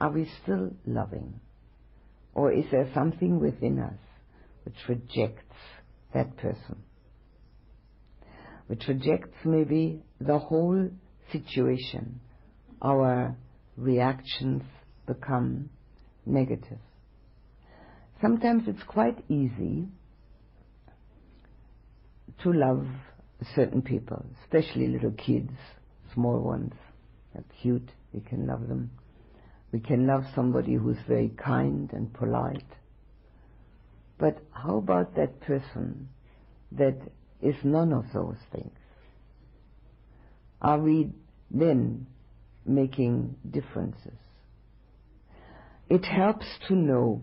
[0.00, 1.40] are we still loving?
[2.34, 3.98] Or is there something within us
[4.64, 5.56] which rejects
[6.12, 6.82] that person?
[8.66, 10.88] Which rejects maybe the whole
[11.30, 12.20] situation,
[12.80, 13.36] our
[13.76, 14.62] reactions
[15.06, 15.70] become
[16.24, 16.78] negative.
[18.20, 19.88] Sometimes it's quite easy
[22.42, 22.86] to love
[23.54, 25.52] certain people, especially little kids,
[26.14, 26.72] small ones.
[27.32, 28.90] They're cute, we can love them.
[29.72, 32.62] We can love somebody who's very kind and polite.
[34.18, 36.08] But how about that person
[36.72, 36.96] that
[37.44, 38.72] is none of those things?
[40.62, 41.12] Are we
[41.50, 42.06] then
[42.64, 44.18] making differences?
[45.90, 47.22] It helps to know,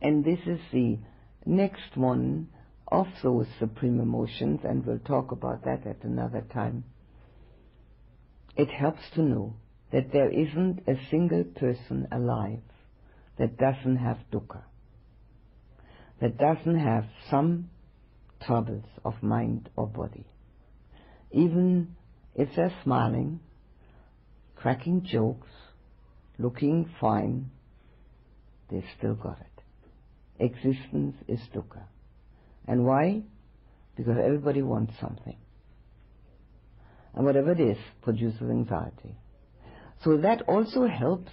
[0.00, 0.98] and this is the
[1.44, 2.48] next one
[2.86, 6.84] of those supreme emotions, and we'll talk about that at another time.
[8.56, 9.56] It helps to know
[9.90, 12.60] that there isn't a single person alive
[13.40, 14.62] that doesn't have dukkha,
[16.20, 17.70] that doesn't have some
[18.46, 20.26] troubles of mind or body.
[21.30, 21.94] Even
[22.34, 23.40] if they're smiling,
[24.56, 25.48] cracking jokes,
[26.38, 27.50] looking fine,
[28.70, 30.42] they've still got it.
[30.44, 31.84] Existence is dukkha.
[32.66, 33.22] And why?
[33.96, 35.36] Because everybody wants something.
[37.14, 39.16] And whatever it is produces anxiety.
[40.02, 41.30] So that also helps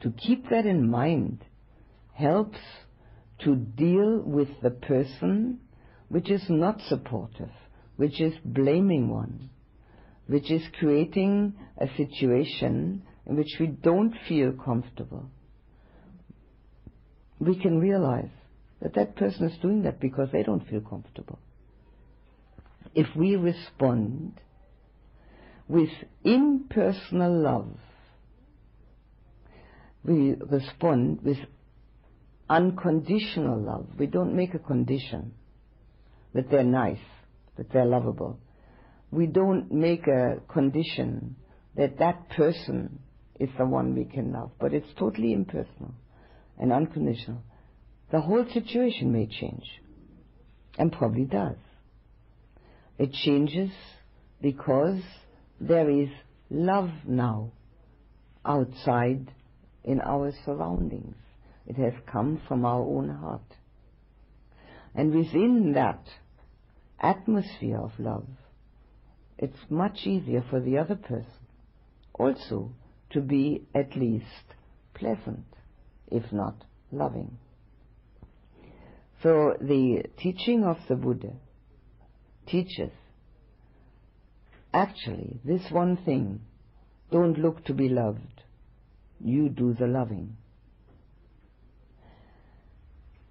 [0.00, 1.44] to keep that in mind,
[2.12, 2.58] helps
[3.40, 5.60] to deal with the person
[6.08, 7.50] which is not supportive,
[7.96, 9.50] which is blaming one,
[10.26, 15.30] which is creating a situation in which we don't feel comfortable,
[17.38, 18.30] we can realize
[18.80, 21.38] that that person is doing that because they don't feel comfortable.
[22.94, 24.40] If we respond
[25.68, 25.90] with
[26.24, 27.76] impersonal love,
[30.04, 31.38] we respond with
[32.48, 33.86] unconditional love.
[33.98, 35.34] We don't make a condition
[36.34, 36.98] that they're nice,
[37.56, 38.38] that they're lovable.
[39.10, 41.36] We don't make a condition
[41.76, 42.98] that that person
[43.38, 45.94] is the one we can love, but it's totally impersonal
[46.58, 47.42] and unconditional.
[48.10, 49.64] the whole situation may change,
[50.78, 51.56] and probably does.
[52.98, 53.70] It changes
[54.40, 55.00] because
[55.60, 56.08] there is
[56.50, 57.52] love now
[58.44, 59.30] outside
[59.84, 61.16] in our surroundings.
[61.66, 63.54] It has come from our own heart.
[64.94, 66.04] And within that
[67.00, 68.26] atmosphere of love,
[69.38, 71.46] it's much easier for the other person
[72.14, 72.72] also
[73.10, 74.54] to be at least
[74.94, 75.46] pleasant,
[76.10, 77.38] if not loving.
[79.22, 81.32] So the teaching of the Buddha
[82.46, 82.90] teaches
[84.72, 86.40] actually this one thing
[87.10, 88.42] don't look to be loved,
[89.20, 90.36] you do the loving.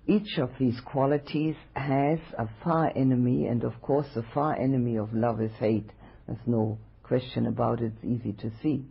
[0.09, 5.13] Each of these qualities has a far enemy, and of course, the far enemy of
[5.13, 5.91] love is hate.
[6.25, 8.85] There's no question about it, it's easy to see.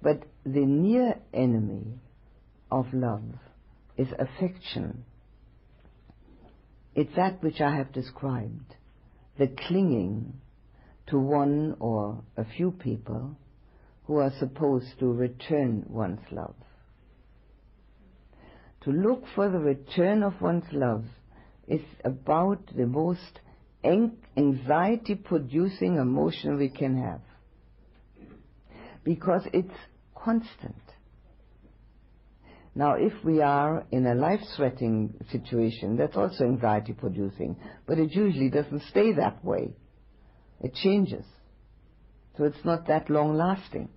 [0.00, 1.98] But the near enemy
[2.70, 3.24] of love
[3.96, 5.04] is affection.
[6.94, 8.76] It's that which I have described
[9.38, 10.32] the clinging
[11.08, 13.36] to one or a few people
[14.04, 16.54] who are supposed to return one's love.
[18.86, 21.04] To look for the return of one's love
[21.66, 23.40] is about the most
[23.82, 27.20] anxiety producing emotion we can have
[29.02, 29.74] because it's
[30.14, 30.80] constant.
[32.76, 37.56] Now, if we are in a life threatening situation, that's also anxiety producing,
[37.88, 39.74] but it usually doesn't stay that way.
[40.60, 41.24] It changes.
[42.38, 43.88] So it's not that long lasting.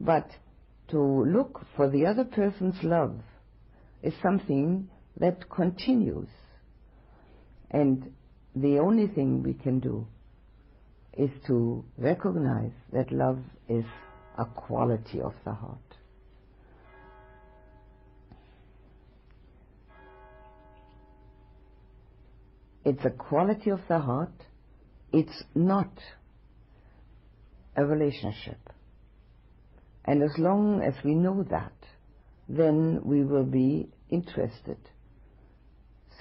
[0.00, 0.28] But
[0.88, 3.20] to look for the other person's love
[4.06, 4.88] is something
[5.18, 6.28] that continues.
[7.72, 8.12] And
[8.54, 10.06] the only thing we can do
[11.12, 13.84] is to recognize that love is
[14.38, 15.78] a quality of the heart.
[22.84, 24.44] It's a quality of the heart.
[25.12, 25.90] It's not
[27.74, 28.60] a relationship.
[30.04, 31.72] And as long as we know that,
[32.48, 34.78] then we will be interested,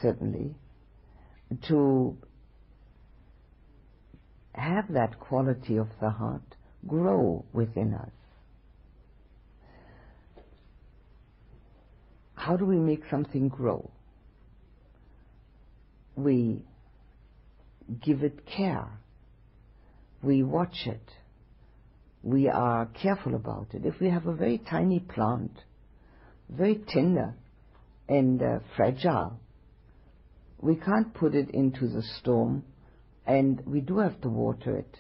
[0.01, 0.55] certainly,
[1.67, 2.17] to
[4.53, 6.55] have that quality of the heart
[6.87, 8.09] grow within us.
[12.35, 13.89] How do we make something grow?
[16.15, 16.63] We
[18.03, 18.87] give it care.
[20.21, 21.09] We watch it.
[22.23, 23.85] We are careful about it.
[23.85, 25.51] If we have a very tiny plant,
[26.49, 27.35] very tender
[28.07, 29.39] and uh, fragile,
[30.59, 32.63] we can't put it into the storm
[33.25, 34.99] and we do have to water it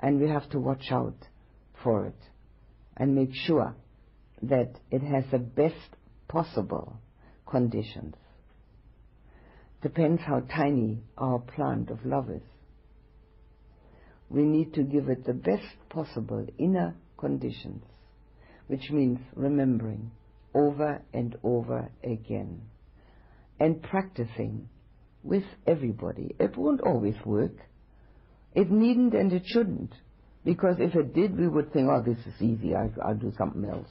[0.00, 1.26] and we have to watch out
[1.82, 2.18] for it
[2.96, 3.74] and make sure
[4.42, 5.96] that it has the best
[6.28, 6.96] possible
[7.46, 8.14] conditions.
[9.82, 12.42] Depends how tiny our plant of love is.
[14.28, 17.82] We need to give it the best possible inner conditions,
[18.68, 20.10] which means remembering
[20.54, 22.62] over and over again
[23.58, 24.68] and practicing
[25.22, 26.34] with everybody.
[26.38, 27.56] It won't always work.
[28.54, 29.94] It needn't and it shouldn't.
[30.44, 33.64] Because if it did, we would think, oh, this is easy, I, I'll do something
[33.64, 33.90] else.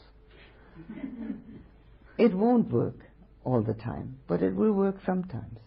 [2.17, 2.97] it won't work
[3.45, 5.59] all the time, but it will work sometimes.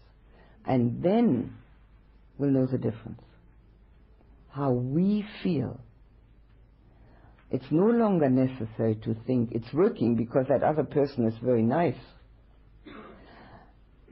[0.66, 1.54] And then
[2.36, 3.22] we'll know the difference.
[4.50, 5.80] How we feel.
[7.52, 12.00] It's no longer necessary to think it's working because that other person is very nice.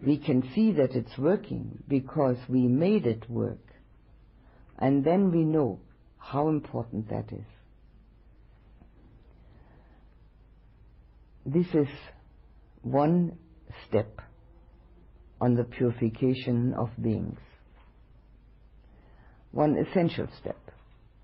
[0.07, 3.64] We can see that it's working because we made it work.
[4.78, 5.80] And then we know
[6.18, 7.47] how important that is.
[11.47, 11.88] This is
[12.82, 13.38] one
[13.88, 14.20] step
[15.41, 17.38] on the purification of beings.
[19.51, 20.59] One essential step.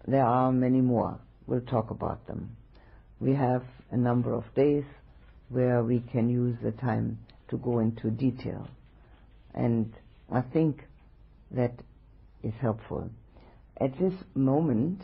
[0.06, 1.20] There are many more.
[1.46, 2.56] We'll talk about them.
[3.20, 4.84] We have a number of days
[5.48, 7.18] where we can use the time
[7.48, 8.68] to go into detail.
[9.54, 9.92] And
[10.30, 10.82] I think
[11.52, 11.72] that
[12.42, 13.10] is helpful.
[13.80, 15.02] At this moment,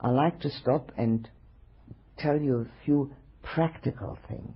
[0.00, 1.28] I like to stop and
[2.18, 3.12] tell you a few
[3.42, 4.54] practical things.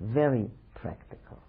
[0.00, 1.42] Very practical.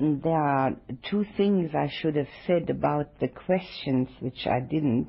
[0.00, 0.76] There are
[1.10, 5.08] two things I should have said about the questions which I didn't.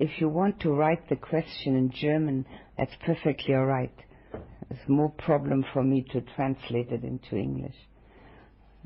[0.00, 2.46] If you want to write the question in German,
[2.78, 3.92] that's perfectly all right.
[4.70, 7.76] It's more problem for me to translate it into English.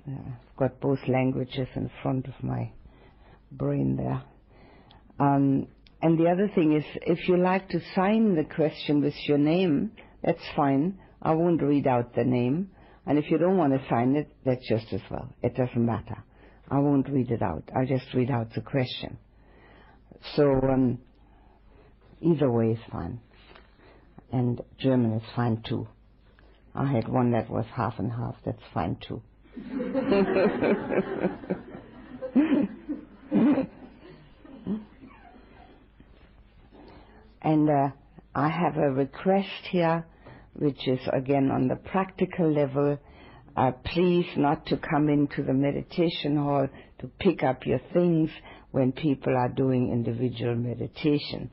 [0.08, 2.72] Uh, I've got both languages in front of my
[3.52, 4.22] brain there.
[5.20, 5.68] Um,
[6.02, 9.92] and the other thing is, if you like to sign the question with your name,
[10.24, 10.98] that's fine.
[11.22, 12.70] I won't read out the name.
[13.06, 15.28] And if you don't want to sign it, that's just as well.
[15.42, 16.24] It doesn't matter.
[16.68, 17.62] I won't read it out.
[17.74, 19.18] I'll just read out the question.
[20.34, 20.98] So, um,
[22.20, 23.20] either way is fine.
[24.32, 25.86] And German is fine too.
[26.74, 28.34] I had one that was half and half.
[28.44, 29.22] That's fine too.
[37.40, 37.88] and uh,
[38.34, 40.04] I have a request here,
[40.58, 42.98] which is again on the practical level.
[43.56, 48.30] Uh, please not to come into the meditation hall to pick up your things
[48.70, 51.50] when people are doing individual meditation.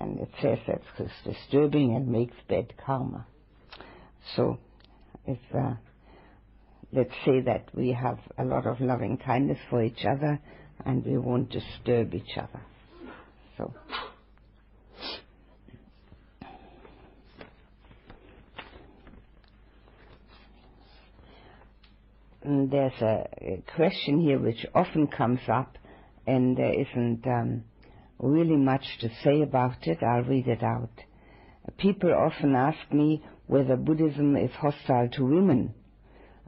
[0.00, 3.26] And it says that's disturbing and makes bad karma.
[4.34, 4.58] So,
[5.26, 5.74] if uh,
[6.92, 10.40] let's say that we have a lot of loving kindness for each other
[10.84, 12.62] and we won't disturb each other.
[13.56, 13.72] So.
[22.44, 25.76] There's a, a, question here which often comes up,
[26.26, 27.64] and there isn't um,
[28.18, 30.02] really much to say about it.
[30.02, 30.90] I'll read it out.
[31.78, 35.74] People often ask me whether Buddhism is hostile to women.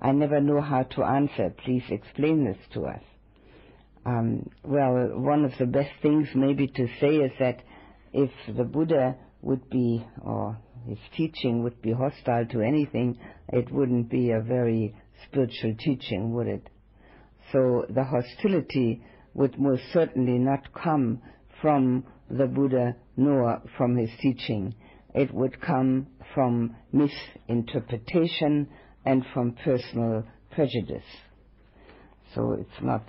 [0.00, 1.54] I never know how to answer.
[1.64, 3.02] Please explain this to us.
[4.04, 7.62] Um, well, one of the best things maybe to say is that
[8.12, 13.18] if the Buddha would be, or his teaching would be hostile to anything,
[13.52, 14.94] it wouldn't be a very
[15.26, 16.68] spiritual teaching, would it?
[17.52, 19.02] So the hostility
[19.34, 21.20] would most certainly not come
[21.60, 24.74] from the Buddha nor from his teaching.
[25.14, 28.68] It would come from misinterpretation
[29.04, 31.04] and from personal prejudice.
[32.34, 33.04] So it's not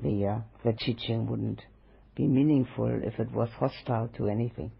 [0.00, 1.60] the uh, the teaching wouldn't
[2.14, 4.70] be meaningful if it was hostile to anything.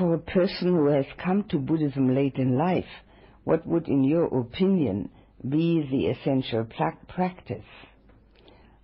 [0.00, 2.88] For a person who has come to Buddhism late in life,
[3.44, 5.10] what would, in your opinion,
[5.46, 6.64] be the essential
[7.06, 7.66] practice?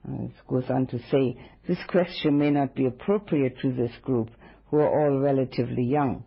[0.07, 4.29] Uh, it goes on to say, this question may not be appropriate to this group,
[4.67, 6.23] who are all relatively young.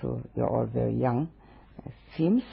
[0.00, 1.30] So you're all very young,
[1.84, 2.44] it seems.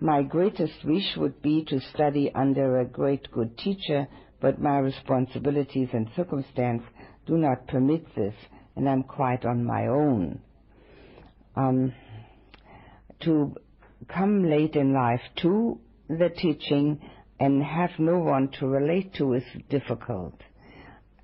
[0.00, 4.08] My greatest wish would be to study under a great good teacher,
[4.40, 6.82] but my responsibilities and circumstance
[7.26, 8.34] do not permit this,
[8.74, 10.40] and I'm quite on my own.
[11.56, 11.92] Um,
[13.20, 13.54] to
[14.08, 15.78] come late in life to
[16.08, 17.00] the teaching
[17.40, 20.34] and have no one to relate to is difficult.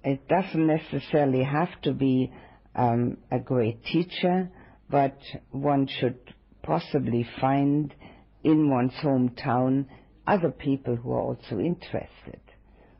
[0.02, 2.32] It doesn't necessarily have to be
[2.74, 4.50] um, a great teacher,
[4.88, 5.18] but
[5.50, 6.18] one should
[6.62, 7.94] possibly find
[8.42, 9.86] in one's hometown
[10.26, 12.40] other people who are also interested,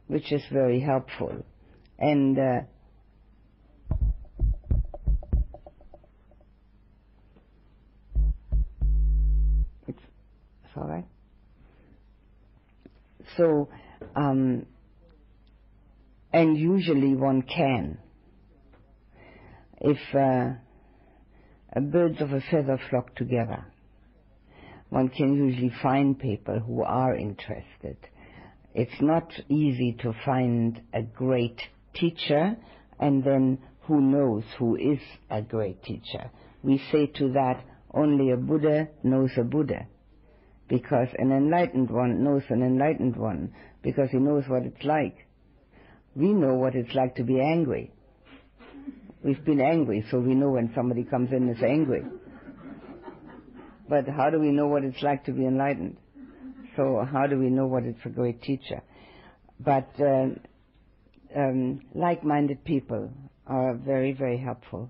[0.06, 1.44] which is very helpful.
[1.98, 2.60] And uh,
[10.76, 11.06] all right.
[13.36, 13.68] So,
[14.16, 14.66] um,
[16.32, 17.98] and usually one can
[19.80, 23.64] if uh, birds of a feather flock together.
[24.90, 27.96] One can usually find people who are interested.
[28.74, 31.60] It's not easy to find a great
[31.94, 32.56] teacher,
[32.98, 34.98] and then who knows who is
[35.30, 36.30] a great teacher.
[36.62, 39.86] We say to that, only a Buddha knows a Buddha.
[40.70, 43.52] Because an enlightened one knows an enlightened one,
[43.82, 45.26] because he knows what it's like.
[46.14, 47.92] We know what it's like to be angry.
[49.24, 52.04] We've been angry, so we know when somebody comes in is angry.
[53.88, 55.96] But how do we know what it's like to be enlightened?
[56.76, 58.80] So how do we know what it's a great teacher?
[59.58, 60.28] But uh,
[61.36, 63.10] um, like-minded people
[63.46, 64.88] are very, very helpful.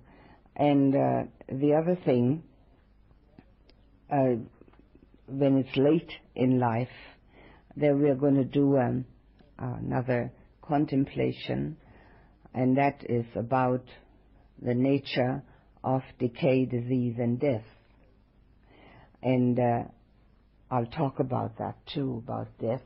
[0.54, 2.42] And uh, the other thing,
[4.12, 4.36] uh,
[5.30, 6.88] when it's late in life,
[7.76, 9.04] then we are going to do um,
[9.58, 11.76] another contemplation,
[12.54, 13.84] and that is about
[14.60, 15.42] the nature
[15.82, 17.64] of decay, disease, and death.
[19.22, 19.82] And uh,
[20.70, 22.82] I'll talk about that too, about death.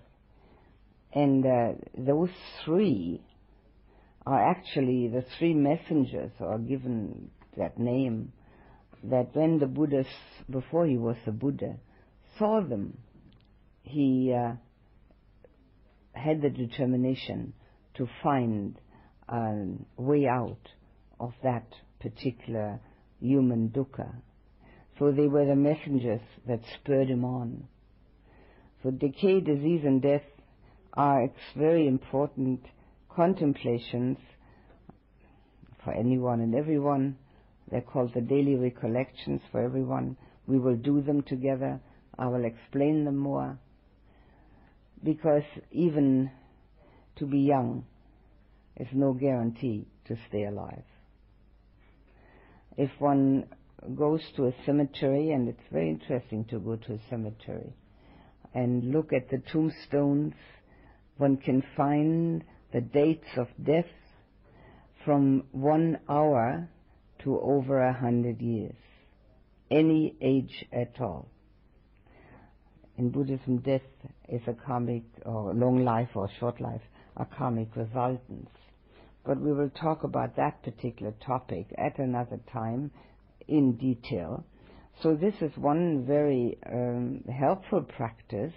[1.13, 2.31] And uh, those
[2.65, 3.23] three
[4.27, 8.33] are actually the three messengers, or given that name,
[9.05, 10.05] that when the Buddha,
[10.51, 11.77] before he was a Buddha,
[12.39, 12.99] saw them,
[13.83, 14.55] he uh,
[16.13, 17.53] had the determination
[17.95, 18.79] to find
[19.29, 19.65] a
[19.97, 20.69] way out
[21.21, 21.67] of that
[22.01, 22.81] particular
[23.21, 24.15] human dukkha.
[24.99, 27.69] So they were the messengers that spurred him on.
[28.83, 30.23] So decay, disease, and death
[30.93, 32.61] are very important
[33.15, 34.19] contemplations
[35.83, 37.17] for anyone and everyone.
[37.71, 40.17] They're called the daily recollections for everyone.
[40.47, 41.81] We will do them together.
[42.19, 43.59] I will explain them more.
[45.03, 46.31] Because even
[47.17, 47.85] to be young
[48.77, 50.85] is no guarantee to stay alive.
[52.77, 53.47] If one
[53.97, 57.75] goes to a cemetery, and it's very interesting to go to a cemetery
[58.55, 60.35] and look at the tombstones,
[61.19, 63.91] one can find the dates of death
[65.05, 66.69] from one hour
[67.23, 68.75] to over a hundred years,
[69.71, 71.29] any age at all.
[72.97, 73.83] In Buddhism, death
[74.29, 76.83] is a karmic, or long life or short life,
[77.17, 78.51] a karmic resultance.
[79.25, 82.93] But we will talk about that particular topic at another time
[83.49, 84.45] in detail.
[85.03, 88.55] So this is one very um, helpful practice,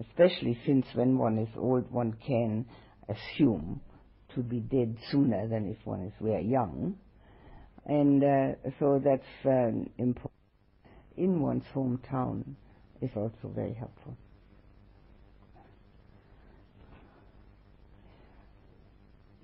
[0.00, 2.66] especially since when one is old, one can
[3.08, 3.80] assume
[4.34, 6.96] to be dead sooner than if one is very young.
[7.84, 10.30] And uh, so that's um, important.
[11.16, 12.54] In one's hometown
[13.00, 14.16] is also very helpful.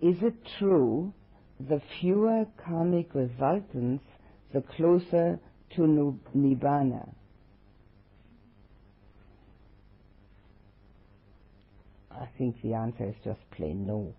[0.00, 1.12] Is it true
[1.60, 4.04] the fewer karmic resultants,
[4.52, 5.38] the closer
[5.76, 5.80] to
[6.36, 7.08] Nibbana?
[12.10, 14.14] I think the answer is just plain no.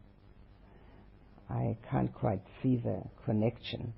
[1.49, 3.93] I can't quite see the connection.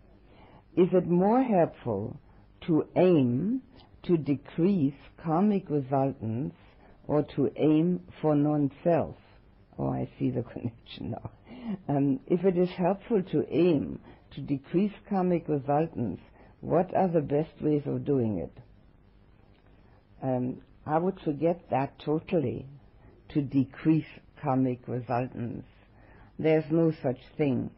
[0.75, 2.19] Is it more helpful
[2.67, 3.61] to aim
[4.06, 4.93] to decrease
[5.24, 6.56] karmic resultants
[7.08, 9.16] or to aim for non-self?
[9.78, 11.32] Oh, I see the connection now.
[11.88, 13.99] Um, if it is helpful to aim
[14.36, 16.22] to decrease karmic resultants,
[16.62, 18.58] what are the best ways of doing it?
[20.22, 22.68] Um, I would forget that totally,
[23.30, 24.06] to decrease
[24.41, 25.68] karmic resultants.
[26.38, 27.72] There's no such thing.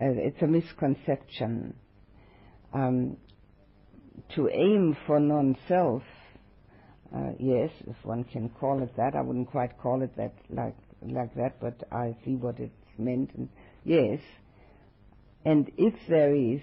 [0.00, 1.74] Uh, it's a misconception.
[2.72, 3.16] Um,
[4.36, 6.02] to aim for non-self,
[7.14, 10.76] uh, yes, if one can call it that, I wouldn't quite call it that like
[11.02, 13.30] like that, but I see what it's meant.
[13.34, 13.48] And
[13.84, 14.20] yes,
[15.44, 16.60] and if there is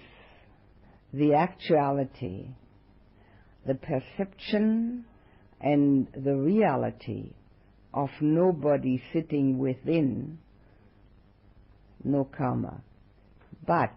[1.12, 2.48] the actuality,
[3.66, 5.04] the perception
[5.60, 7.32] and the reality
[7.92, 10.38] of nobody sitting within,
[12.04, 12.80] no karma.
[13.66, 13.96] But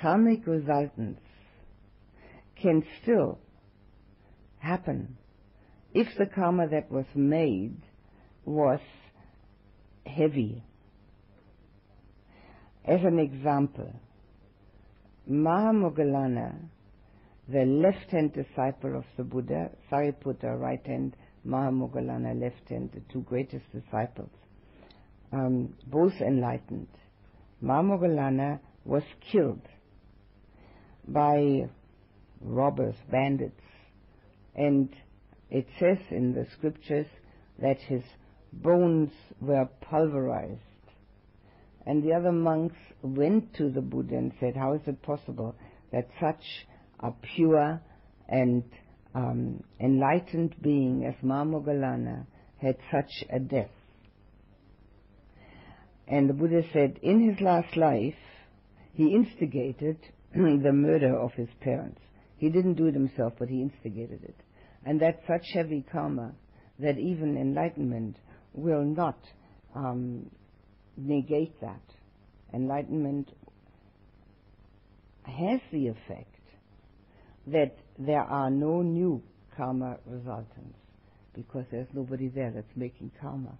[0.00, 1.20] karmic resultants
[2.60, 3.38] can still
[4.58, 5.16] happen
[5.92, 7.76] if the karma that was made
[8.44, 8.80] was
[10.06, 10.62] heavy.
[12.84, 13.92] As an example,
[15.30, 16.54] Mahamoggallana,
[17.48, 23.64] the left-hand disciple of the Buddha, Sariputta, right hand, Mahamoggallana, left hand, the two greatest
[23.72, 24.30] disciples,
[25.32, 26.88] um, both enlightened.
[27.62, 29.62] Mahamoggallana was killed
[31.06, 31.68] by
[32.40, 33.60] robbers, bandits,
[34.54, 34.88] and
[35.50, 37.06] it says in the scriptures
[37.60, 38.02] that his
[38.52, 39.10] bones
[39.40, 40.60] were pulverized.
[41.86, 45.54] And the other monks went to the Buddha and said, How is it possible
[45.92, 46.66] that such
[47.00, 47.80] a pure
[48.28, 48.62] and
[49.14, 52.26] um, enlightened being as Mahamoggallana
[52.58, 53.70] had such a death?
[56.06, 58.14] And the Buddha said, in his last life,
[58.94, 59.96] he instigated
[60.34, 62.00] the murder of his parents.
[62.40, 64.36] He didn't do it himself, but he instigated it.
[64.86, 66.32] And that's such heavy karma
[66.78, 68.16] that even enlightenment
[68.54, 69.18] will not
[69.74, 70.30] um,
[70.96, 71.82] negate that.
[72.54, 73.30] Enlightenment
[75.24, 76.40] has the effect
[77.46, 79.22] that there are no new
[79.54, 80.78] karma resultants
[81.34, 83.52] because there's nobody there that's making karma,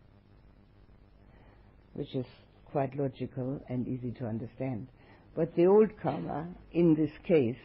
[1.93, 2.25] which is
[2.73, 4.89] quite logical and easy to understand.
[5.37, 7.59] But the old karma, in this case,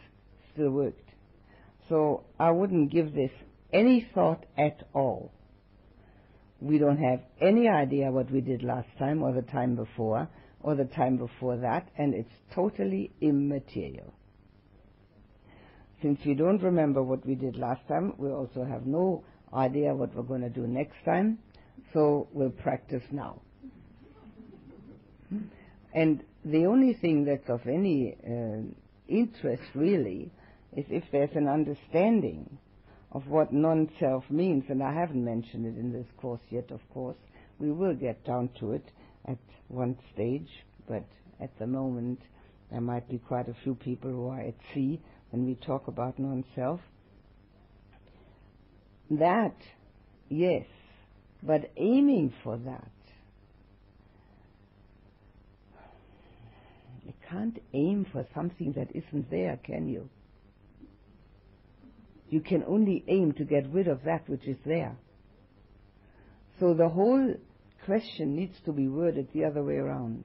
[0.52, 1.05] still worked.
[1.88, 3.30] So I wouldn't give this
[3.72, 5.32] any thought at all
[6.60, 10.28] we don't have any idea what we did last time or the time before
[10.62, 14.12] or the time before that, and it's totally immaterial.
[16.02, 19.22] Since we don't remember what we did last time, we also have no
[19.54, 21.38] idea what we're going to do next time,
[21.92, 23.40] so we'll practice now.
[25.94, 28.62] And the only thing that's of any uh,
[29.08, 30.30] interest really
[30.74, 32.58] is if there's an understanding
[33.12, 37.16] of what non-self means, and I haven't mentioned it in this course yet, of course.
[37.58, 38.84] We will get down to it
[39.26, 39.38] at
[39.68, 40.48] one stage,
[40.86, 41.04] but
[41.40, 42.20] at the moment
[42.70, 45.00] there might be quite a few people who are at sea
[45.30, 46.80] when we talk about non-self.
[49.10, 49.54] That,
[50.28, 50.66] yes,
[51.42, 52.90] But aiming for that,
[57.04, 60.08] you can't aim for something that isn't there, can you?
[62.28, 64.96] You can only aim to get rid of that which is there.
[66.58, 67.34] So the whole
[67.84, 70.24] question needs to be worded the other way around.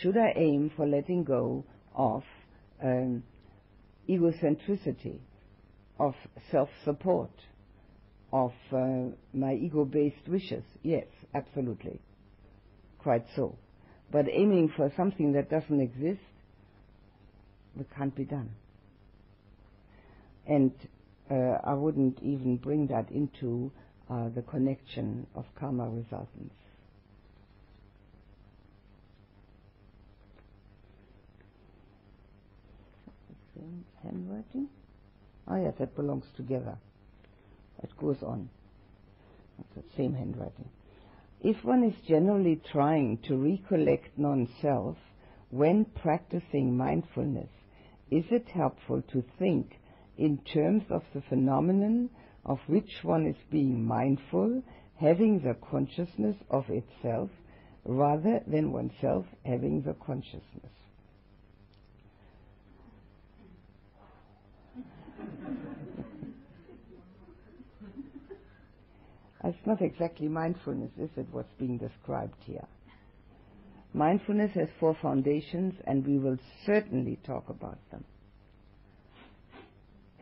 [0.00, 2.22] Should I aim for letting go of
[2.82, 3.22] um,
[4.08, 5.18] egocentricity,
[5.98, 6.14] of
[6.50, 7.30] self-support,
[8.32, 10.64] of uh, my ego-based wishes?
[10.82, 12.00] Yes, absolutely.
[12.98, 13.56] Quite so.
[14.10, 16.20] But aiming for something that doesn't exist,
[17.78, 18.50] it can't be done.
[20.50, 20.72] And
[21.30, 23.70] uh, I wouldn't even bring that into
[24.10, 26.56] uh, the connection of karma resultants.
[34.02, 34.66] Handwriting?
[35.46, 36.76] Oh, yes, that belongs together.
[37.84, 38.48] It goes on.
[39.60, 40.68] It's the same handwriting.
[41.42, 44.96] If one is generally trying to recollect non self
[45.50, 47.50] when practicing mindfulness,
[48.10, 49.76] is it helpful to think
[50.20, 52.10] in terms of the phenomenon
[52.44, 54.62] of which one is being mindful,
[55.00, 57.30] having the consciousness of itself,
[57.86, 60.42] rather than oneself having the consciousness.
[69.44, 72.68] it's not exactly mindfulness, is it, what's being described here?
[73.94, 78.04] Mindfulness has four foundations, and we will certainly talk about them.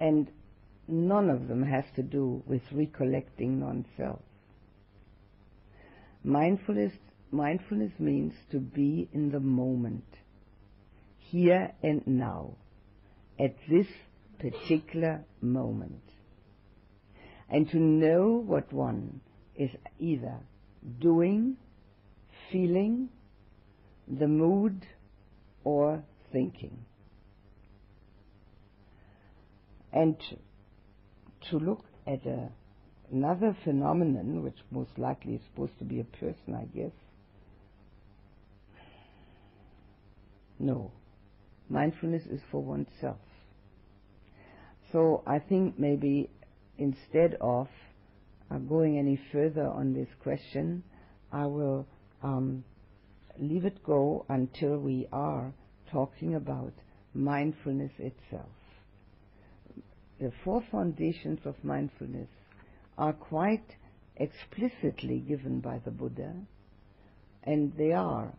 [0.00, 0.30] And
[0.86, 4.20] none of them has to do with recollecting non-self.
[6.24, 6.92] Mindfulness,
[7.30, 10.04] mindfulness means to be in the moment,
[11.18, 12.54] here and now,
[13.38, 13.86] at this
[14.38, 16.02] particular moment.
[17.48, 19.20] And to know what one
[19.56, 20.38] is either
[21.00, 21.56] doing,
[22.52, 23.08] feeling,
[24.06, 24.86] the mood,
[25.64, 26.84] or thinking.
[29.92, 30.16] And
[31.50, 32.48] to look at a,
[33.12, 36.92] another phenomenon, which most likely is supposed to be a person, I guess.
[40.58, 40.90] No.
[41.68, 43.18] Mindfulness is for oneself.
[44.92, 46.30] So I think maybe
[46.78, 47.68] instead of
[48.50, 50.82] uh, going any further on this question,
[51.30, 51.86] I will
[52.22, 52.64] um,
[53.38, 55.52] leave it go until we are
[55.92, 56.72] talking about
[57.14, 58.48] mindfulness itself
[60.20, 62.28] the four foundations of mindfulness
[62.96, 63.76] are quite
[64.16, 66.34] explicitly given by the Buddha,
[67.44, 68.32] and they are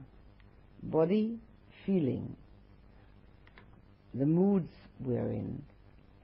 [0.84, 1.40] body,
[1.86, 2.36] feeling,
[4.14, 5.64] the moods we're in,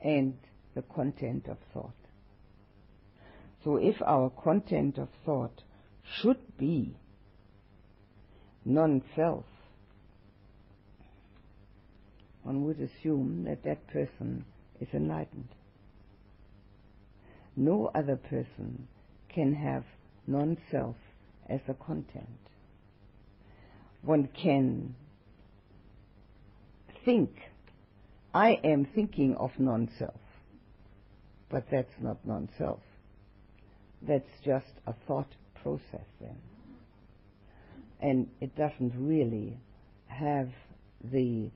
[0.03, 0.33] and
[0.75, 1.93] the content of thought.
[3.63, 5.63] So if our content of thought
[6.21, 6.95] should be
[8.65, 9.45] non-self,
[12.43, 14.45] one would assume that that person
[14.81, 15.49] is enlightened.
[17.55, 18.87] No other person
[19.33, 19.83] can have
[20.27, 20.95] non self
[21.49, 22.27] as a content.
[24.01, 24.95] One can
[27.05, 27.31] think,
[28.33, 30.19] I am thinking of non self,
[31.49, 32.81] but that's not non self.
[34.01, 36.37] That's just a thought process then.
[38.01, 39.57] And it doesn't really
[40.07, 40.49] have
[41.11, 41.49] the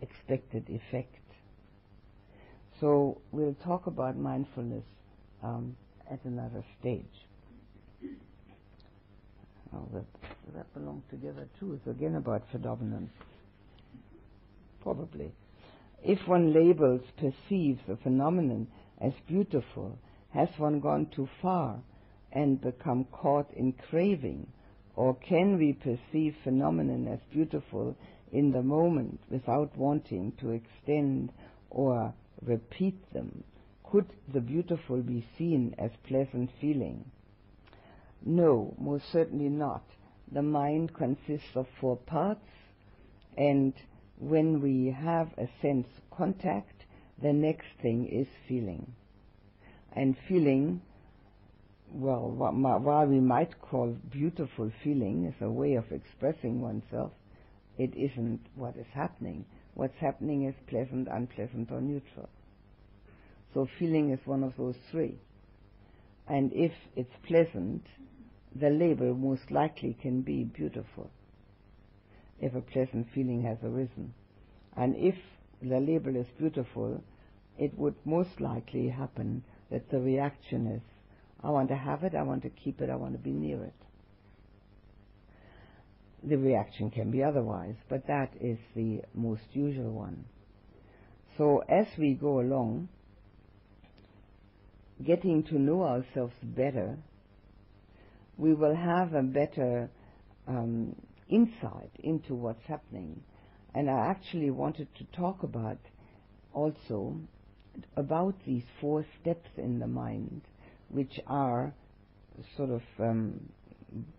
[0.00, 1.16] expected effect
[2.84, 4.84] so we'll talk about mindfulness
[5.42, 5.74] um,
[6.10, 7.06] at another stage.
[9.74, 10.04] Oh, that,
[10.54, 11.72] that belongs together too.
[11.72, 13.08] It's again about phenomenon.
[14.82, 15.32] Probably.
[16.02, 18.66] If one labels, perceives a phenomenon
[19.00, 19.98] as beautiful,
[20.34, 21.78] has one gone too far
[22.32, 24.46] and become caught in craving?
[24.94, 27.96] Or can we perceive phenomenon as beautiful
[28.30, 31.32] in the moment without wanting to extend
[31.70, 32.12] or
[32.46, 33.44] repeat them,
[33.84, 37.04] could the beautiful be seen as pleasant feeling?
[38.24, 39.84] No, most certainly not.
[40.32, 42.48] The mind consists of four parts,
[43.36, 43.74] and
[44.18, 46.84] when we have a sense contact,
[47.20, 48.94] the next thing is feeling.
[49.92, 50.80] And feeling,
[51.92, 57.12] well, while we might call beautiful feeling as a way of expressing oneself,
[57.78, 59.44] it isn't what is happening.
[59.74, 62.28] What's happening is pleasant, unpleasant, or neutral.
[63.52, 65.18] So feeling is one of those three.
[66.28, 67.84] And if it's pleasant,
[68.54, 71.10] the label most likely can be beautiful
[72.40, 74.14] if a pleasant feeling has arisen.
[74.76, 75.16] And if
[75.62, 77.02] the label is beautiful,
[77.58, 80.82] it would most likely happen that the reaction is,
[81.42, 83.62] I want to have it, I want to keep it, I want to be near
[83.64, 83.83] it.
[86.26, 90.24] The reaction can be otherwise, but that is the most usual one.
[91.36, 92.88] So as we go along,
[95.04, 96.96] getting to know ourselves better,
[98.38, 99.90] we will have a better
[100.46, 100.96] um,
[101.28, 103.22] insight into what's happening.
[103.74, 105.78] And I actually wanted to talk about
[106.52, 107.16] also
[107.96, 110.42] about these four steps in the mind,
[110.88, 111.74] which are
[112.56, 113.48] sort of um,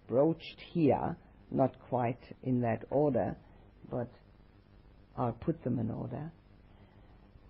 [0.07, 1.15] broached here,
[1.51, 3.35] not quite in that order,
[3.89, 4.09] but
[5.17, 6.31] I'll put them in order,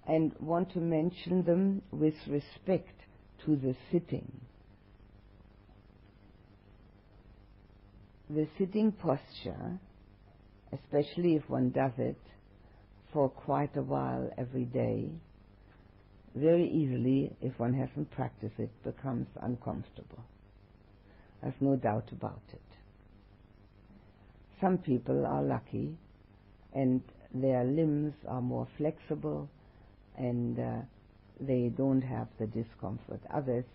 [0.08, 2.94] and want to mention them with respect
[3.46, 4.32] to the sitting.
[8.30, 9.80] The sitting posture,
[10.74, 12.20] especially if one does it
[13.14, 15.10] for quite a while every day,
[16.36, 20.24] very easily, if one hasn't practiced it, becomes uncomfortable.
[21.42, 22.75] There's no doubt about it.
[24.62, 25.98] Some people are lucky
[26.74, 27.02] and
[27.34, 29.50] their limbs are more flexible
[30.18, 30.82] and uh,
[31.40, 33.20] they don't have the discomfort.
[33.34, 33.66] Others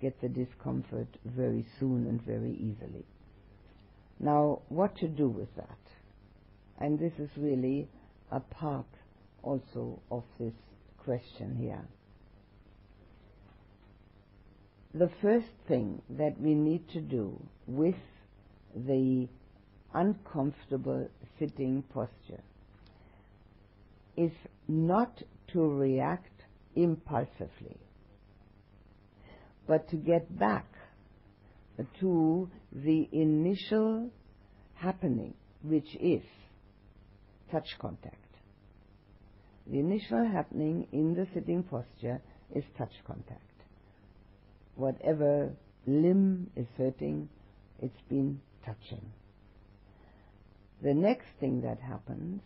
[0.00, 3.04] get the discomfort very soon and very easily.
[4.18, 5.78] Now, what to do with that?
[6.78, 7.88] And this is really
[8.30, 8.86] a part
[9.42, 10.54] also of this
[10.98, 11.84] question here.
[14.94, 17.96] The first thing that we need to do with
[18.74, 19.28] the
[19.94, 21.08] uncomfortable
[21.38, 22.42] sitting posture
[24.16, 24.32] is
[24.68, 25.22] not
[25.52, 26.42] to react
[26.74, 27.78] impulsively,
[29.66, 30.66] but to get back
[32.00, 34.10] to the initial
[34.74, 36.22] happening, which is
[37.50, 38.16] touch contact.
[39.66, 42.20] The initial happening in the sitting posture
[42.54, 43.42] is touch contact.
[44.76, 45.52] Whatever
[45.86, 47.28] limb is hurting,
[47.80, 49.02] it's been touching.
[50.82, 52.42] The next thing that happens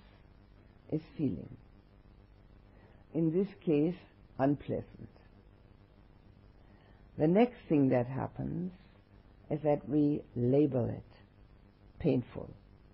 [0.91, 1.57] is feeling.
[3.13, 3.99] In this case,
[4.39, 5.09] unpleasant.
[7.19, 8.73] The next thing that happens
[9.51, 11.03] is that we label it
[11.99, 12.49] painful,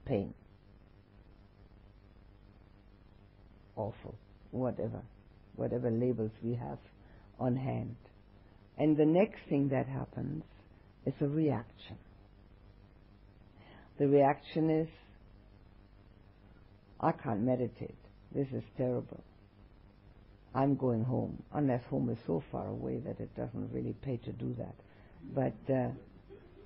[0.04, 0.34] pain,
[3.76, 4.16] awful,
[4.50, 5.00] whatever,
[5.54, 6.78] whatever labels we have
[7.38, 7.94] on hand.
[8.78, 10.42] And the next thing that happens
[11.06, 11.96] is a reaction.
[13.98, 14.88] The reaction is,
[17.00, 17.96] I can't meditate.
[18.34, 19.22] This is terrible.
[20.54, 24.32] I'm going home, unless home is so far away that it doesn't really pay to
[24.32, 24.74] do that.
[25.34, 25.90] But, uh,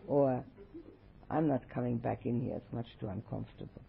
[0.06, 0.44] or
[1.28, 3.82] I'm not coming back in here, it's much too uncomfortable.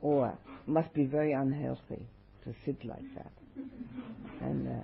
[0.00, 2.06] Or must be very unhealthy
[2.44, 3.32] to sit like that.
[4.42, 4.82] And uh,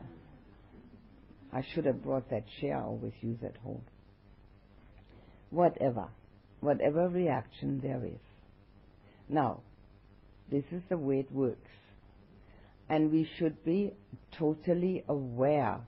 [1.52, 3.82] I should have brought that chair I always use at home.
[5.50, 6.08] Whatever,
[6.60, 8.20] whatever reaction there is.
[9.28, 9.60] Now,
[10.50, 11.70] this is the way it works.
[12.88, 13.92] And we should be
[14.38, 15.78] totally aware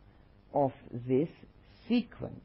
[0.52, 1.28] of this
[1.88, 2.40] sequence.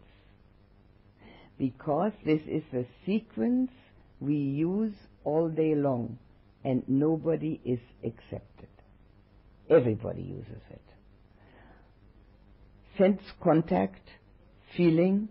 [1.57, 3.72] Because this is a sequence
[4.20, 4.93] we use
[5.24, 6.18] all day long
[6.63, 8.68] and nobody is accepted.
[9.70, 10.82] Everybody uses it.
[12.97, 14.07] Sense contact,
[14.76, 15.30] feeling,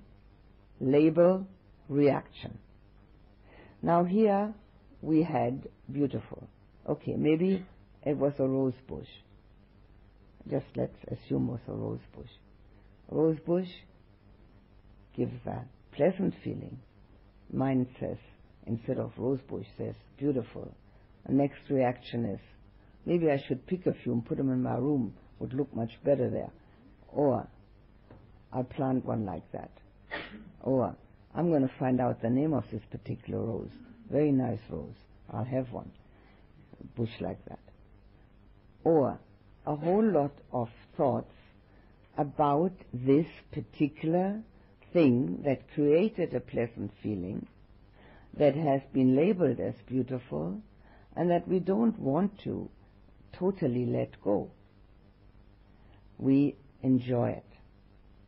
[0.81, 1.47] label,
[1.89, 2.59] reaction.
[3.83, 4.55] Now here
[5.03, 6.49] we had beautiful.
[6.89, 7.65] Okay, maybe
[8.05, 9.09] it was a rose bush.
[10.51, 12.31] Just let's assume it was a rose bush.
[13.11, 13.69] Rose bush
[15.17, 15.65] gives a
[15.97, 16.79] pleasant feeling.
[17.53, 18.19] Mind says,
[18.67, 20.75] instead of rose bush, says beautiful.
[21.27, 22.41] The next reaction is,
[23.07, 25.15] maybe I should pick a few and put them in my room.
[25.39, 26.51] Would look much better there.
[27.09, 27.47] Or,
[28.53, 29.71] I'll plant one like that.
[30.63, 30.95] Or,
[31.35, 33.71] I'm going to find out the name of this particular rose.
[34.11, 34.95] Very nice rose.
[35.33, 35.91] I'll have one.
[36.97, 37.59] Bush like that
[38.85, 39.19] or
[39.67, 41.33] a whole lot of thoughts
[42.17, 44.41] about this particular
[44.93, 47.47] thing that created a pleasant feeling
[48.37, 50.61] that has been labeled as beautiful
[51.17, 52.69] and that we don't want to
[53.33, 54.51] totally let go.
[56.19, 57.45] We enjoy it.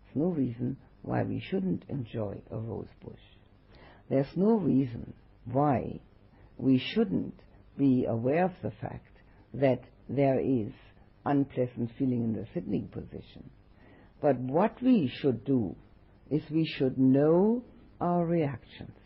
[0.05, 3.21] There's no reason why we shouldn't enjoy a rose bush.
[4.09, 5.13] There's no reason
[5.45, 6.01] why
[6.57, 7.39] we shouldn't
[7.77, 9.17] be aware of the fact
[9.55, 10.73] that there is
[11.25, 13.51] unpleasant feeling in the sitting position.
[14.21, 15.77] But what we should do
[16.31, 17.63] is we should know
[18.01, 18.97] our reactions.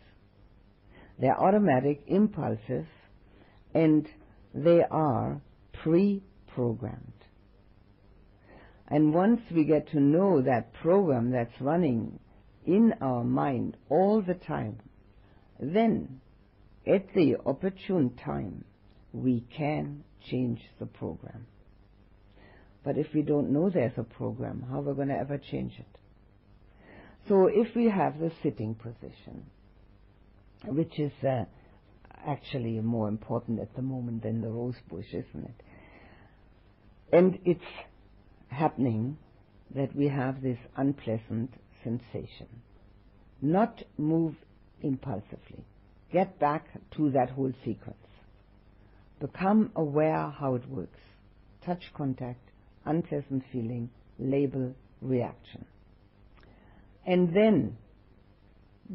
[1.19, 2.85] They're automatic impulses
[3.73, 4.07] and
[4.53, 5.41] they are
[5.83, 7.13] pre-programmed.
[8.87, 12.19] And once we get to know that program that's running
[12.65, 14.79] in our mind all the time,
[15.59, 16.19] then
[16.87, 18.65] at the opportune time,
[19.13, 21.45] we can change the program.
[22.83, 25.73] But if we don't know there's a program, how are we going to ever change
[25.77, 25.85] it?
[27.27, 29.45] So if we have the sitting position,
[30.65, 31.45] which is uh,
[32.25, 35.63] actually more important at the moment than the rose bush, isn't it?
[37.13, 37.61] And it's
[38.47, 39.17] happening
[39.75, 41.53] that we have this unpleasant
[41.83, 42.47] sensation.
[43.41, 44.35] Not move
[44.81, 45.65] impulsively.
[46.11, 47.97] Get back to that whole sequence.
[49.19, 50.99] Become aware how it works.
[51.65, 52.49] Touch contact,
[52.85, 53.89] unpleasant feeling,
[54.19, 55.65] label, reaction.
[57.05, 57.77] And then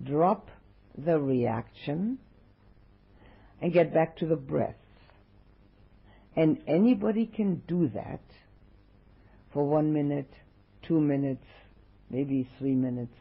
[0.05, 0.51] drop
[0.97, 2.19] the reaction
[3.63, 4.75] and get back to the breath.
[6.35, 8.21] And anybody can do that
[9.53, 10.31] for one minute,
[10.83, 11.47] two minutes,
[12.11, 13.17] maybe three minutes,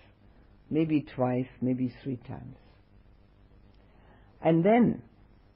[0.69, 2.57] maybe twice, maybe three times.
[4.45, 5.01] And then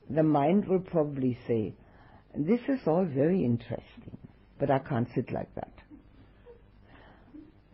[0.09, 1.75] the mind will probably say,
[2.35, 4.17] This is all very interesting,
[4.59, 5.71] but I can't sit like that.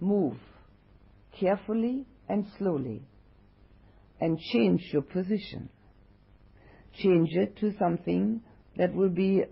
[0.01, 0.35] Move
[1.39, 3.01] carefully and slowly
[4.19, 5.69] and change your position.
[7.01, 8.41] Change it to something
[8.75, 9.43] that will be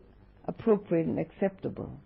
[0.46, 1.98] appropriate and acceptable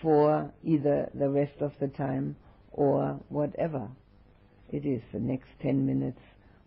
[0.00, 2.36] for either the rest of the time
[2.70, 3.88] or whatever
[4.68, 6.20] it is, the next 10 minutes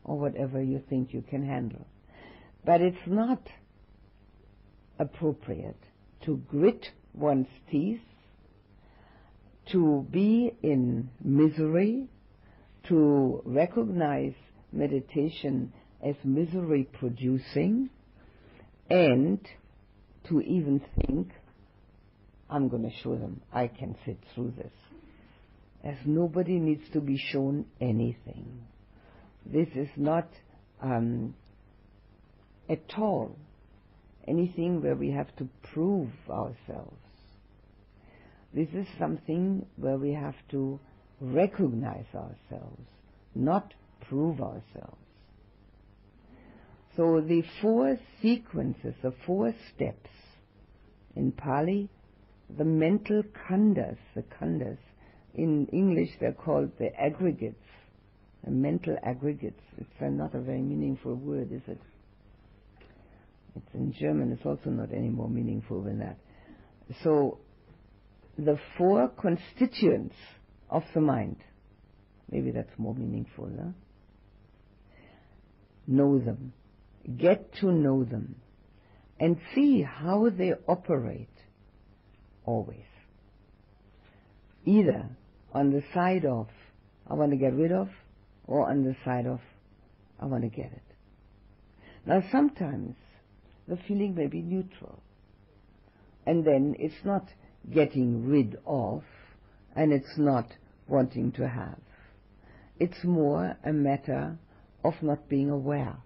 [0.04, 1.88] or whatever you think you can handle.
[2.66, 3.42] But it's not
[4.98, 5.80] appropriate
[6.26, 8.00] to grit one's teeth,
[9.72, 12.08] to be in misery,
[12.88, 14.34] to recognize
[14.72, 15.74] meditation
[16.06, 17.90] as misery producing,
[18.90, 19.40] and
[20.28, 21.32] to even think,
[22.50, 24.72] I'm going to show them I can sit through this.
[25.84, 28.66] As nobody needs to be shown anything.
[29.46, 30.30] This is not
[30.82, 31.36] um,
[32.70, 33.36] at all
[34.28, 36.98] anything where we have to prove ourselves.
[38.54, 40.80] This is something where we have to
[41.20, 42.86] recognize ourselves,
[43.36, 43.74] not
[44.08, 44.98] prove ourselves.
[46.96, 50.10] So the four sequences, the four steps
[51.16, 51.90] in Pali,
[52.56, 54.78] the mental khandhas, the khandhas,
[55.34, 57.66] in English they're called the aggregates,
[58.44, 59.62] the mental aggregates.
[59.78, 61.80] It's not a very meaningful word, is it?
[63.56, 66.18] It's in German, it's also not any more meaningful than that.
[67.04, 67.40] So,
[68.38, 70.16] the four constituents
[70.70, 71.38] of the mind,
[72.32, 73.70] maybe that's more meaningful, huh?
[75.86, 76.54] Know them.
[77.18, 78.36] Get to know them.
[79.20, 81.30] And see how they operate
[82.46, 82.86] always.
[84.66, 85.10] Either
[85.54, 86.48] on the side of,
[87.10, 87.90] I want to get rid of,
[88.48, 89.40] or on the side of,
[90.20, 90.82] I want to get it.
[92.06, 92.96] Now sometimes
[93.68, 95.02] the feeling may be neutral.
[96.26, 97.28] And then it's not
[97.72, 99.04] getting rid of,
[99.76, 100.48] and it's not
[100.88, 101.80] wanting to have.
[102.80, 104.38] It's more a matter
[104.84, 105.98] of not being aware,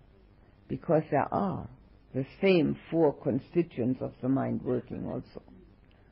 [0.68, 1.68] because there are
[2.14, 5.42] the same four constituents of the mind working also.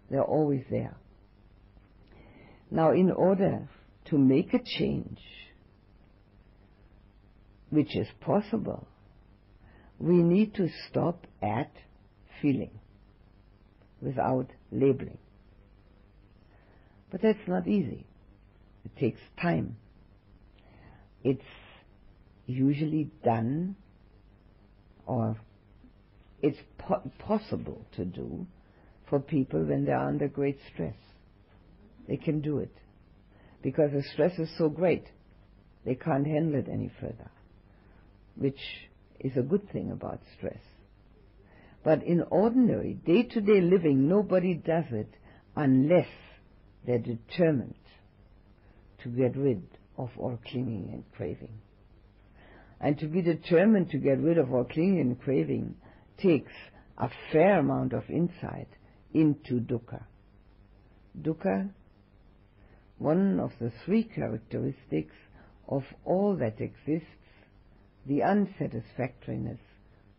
[0.09, 0.95] They're always there.
[2.71, 3.67] Now, in order
[4.05, 5.19] to make a change,
[7.69, 8.87] which is possible,
[9.99, 11.71] we need to stop at
[12.41, 12.79] feeling
[14.01, 15.17] without labeling.
[17.11, 18.05] But that's not easy.
[18.83, 19.77] It takes time.
[21.23, 21.41] It's
[22.45, 23.75] usually done
[25.05, 25.37] or
[26.41, 28.45] it's po- possible to do
[29.09, 30.95] for people when they are under great stress.
[32.07, 32.75] They can do it
[33.63, 35.05] because the stress is so great
[35.85, 37.29] they can't handle it any further,
[38.35, 38.59] which
[39.19, 40.61] is a good thing about stress.
[41.83, 45.09] But in ordinary, day to day living, nobody does it
[45.55, 46.07] unless
[46.85, 47.75] they're determined
[49.03, 49.63] to get rid
[49.97, 51.61] of all clinging and craving.
[52.81, 55.75] And to be determined to get rid of all clinging and craving
[56.21, 56.51] takes
[56.97, 58.67] a fair amount of insight
[59.13, 60.03] into dukkha.
[61.21, 61.69] Dukkha,
[62.97, 65.15] one of the three characteristics
[65.67, 67.07] of all that exists,
[68.05, 69.59] the unsatisfactoriness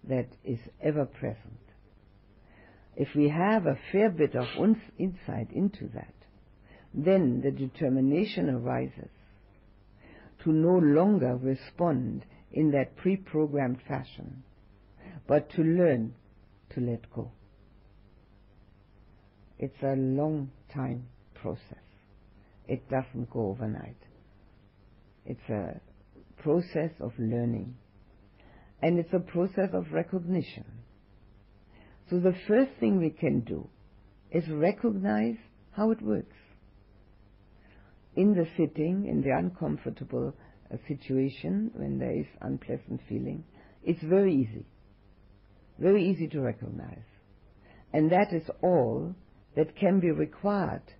[0.08, 1.60] that is ever present.
[2.96, 4.46] If we have a fair bit of
[4.98, 6.14] insight into that,
[6.94, 9.10] then the determination arises
[10.44, 14.42] to no longer respond in that pre-programmed fashion,
[15.26, 16.14] but to learn
[16.70, 17.30] to let go.
[19.58, 21.84] It's a long time process.
[22.68, 23.96] It doesn't go overnight.
[25.24, 25.80] It's a
[26.46, 27.74] process of learning.
[28.80, 30.64] And it's a process of recognition.
[32.08, 33.68] So the first thing we can do
[34.30, 35.38] is recognize
[35.72, 36.36] how it works.
[38.14, 40.34] In the sitting, in the uncomfortable
[40.72, 43.42] uh, situation, when there is unpleasant feeling,
[43.82, 44.66] it's very easy.
[45.80, 47.08] Very easy to recognize.
[47.92, 49.16] And that is all
[49.56, 50.94] that can be required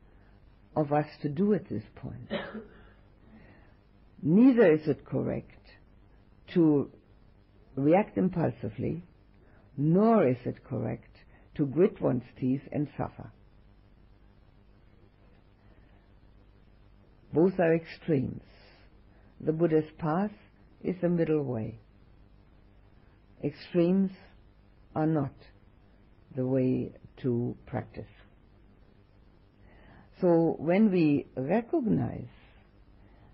[0.75, 2.33] of us to do at this point.
[4.23, 5.61] Neither is it correct
[6.55, 6.91] to
[7.77, 9.03] react impulsively,
[9.77, 11.17] nor is it correct
[11.57, 13.31] to grit one's teeth and suffer.
[17.33, 18.43] Both are extremes.
[19.41, 20.33] The Buddha's path
[20.83, 21.79] is the middle way.
[23.45, 24.11] Extremes
[24.95, 25.35] are not
[26.35, 26.93] the way
[27.23, 28.09] to practice.
[30.21, 32.29] So when we recognize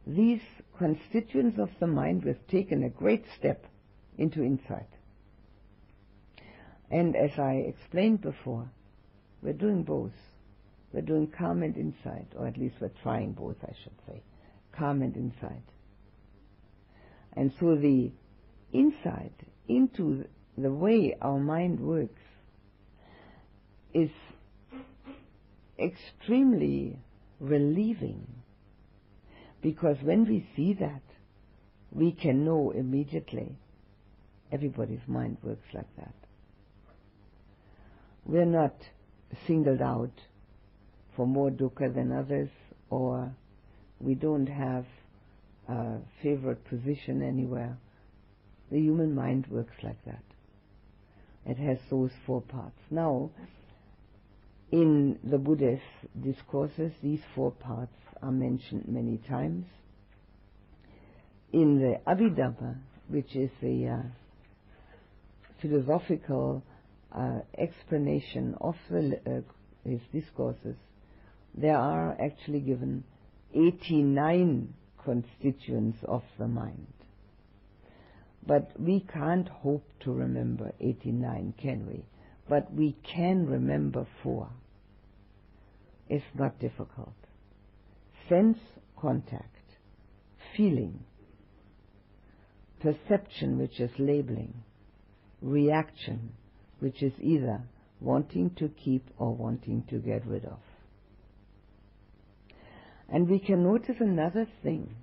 [0.06, 0.40] these
[0.82, 3.64] constituents of the mind, we've taken a great step
[4.18, 4.88] into insight.
[6.90, 8.68] And as I explained before,
[9.42, 10.10] we're doing both.
[10.92, 14.22] We're doing calm and insight, or at least we're trying both, I should say.
[14.76, 15.62] Calm and insight.
[17.34, 18.10] And so the
[18.72, 19.34] insight
[19.68, 20.24] into
[20.58, 22.22] the way our mind works
[23.94, 24.10] is
[25.78, 26.98] extremely
[27.38, 28.26] relieving
[29.62, 31.02] because when we see that,
[31.92, 33.56] we can know immediately
[34.50, 36.14] everybody's mind works like that.
[38.24, 38.74] We're not
[39.46, 40.12] singled out
[41.16, 42.50] for more dukkha than others,
[42.90, 43.34] or
[44.00, 44.84] we don't have
[45.68, 47.78] a favorite position anywhere.
[48.70, 50.22] The human mind works like that.
[51.44, 52.78] It has those four parts.
[52.90, 53.30] Now,
[54.70, 55.82] in the Buddhist
[56.22, 57.92] discourses, these four parts
[58.22, 59.66] are mentioned many times.
[61.52, 62.76] In the Abhidhamma,
[63.08, 64.02] which is the uh,
[65.60, 66.62] philosophical
[67.12, 70.76] uh, explanation of the, uh, his discourses,
[71.54, 73.04] there are actually given
[73.54, 74.72] 89
[75.04, 76.86] constituents of the mind.
[78.46, 82.04] But we can't hope to remember 89, can we?
[82.48, 84.48] But we can remember four.
[86.08, 87.14] It's not difficult.
[88.28, 88.58] Sense
[89.00, 89.56] contact,
[90.56, 91.00] feeling,
[92.80, 94.54] perception, which is labeling,
[95.40, 96.32] reaction,
[96.80, 97.60] which is either
[98.00, 100.58] wanting to keep or wanting to get rid of.
[103.08, 104.94] And we can notice another thing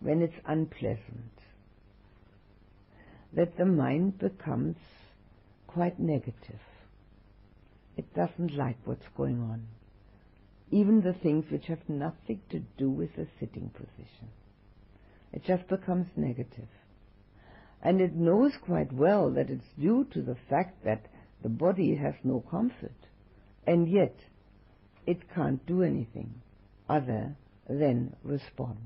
[0.00, 1.32] when it's unpleasant
[3.34, 4.76] that the mind becomes
[5.66, 6.60] quite negative.
[7.96, 9.66] It doesn't like what's going on.
[10.70, 14.28] Even the things which have nothing to do with the sitting position.
[15.32, 16.68] It just becomes negative.
[17.82, 21.06] And it knows quite well that it's due to the fact that
[21.42, 22.94] the body has no comfort.
[23.66, 24.14] And yet,
[25.06, 26.34] it can't do anything
[26.88, 27.36] other
[27.68, 28.78] than respond.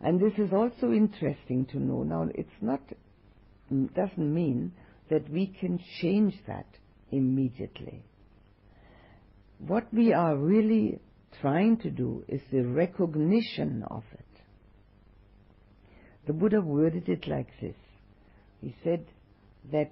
[0.00, 2.02] And this is also interesting to know.
[2.02, 2.80] Now, it's not,
[3.72, 4.72] mm, doesn't mean
[5.10, 6.66] that we can change that
[7.10, 8.04] immediately.
[9.66, 11.00] What we are really
[11.40, 14.24] trying to do is the recognition of it.
[16.26, 17.76] The Buddha worded it like this.
[18.60, 19.04] He said
[19.70, 19.90] that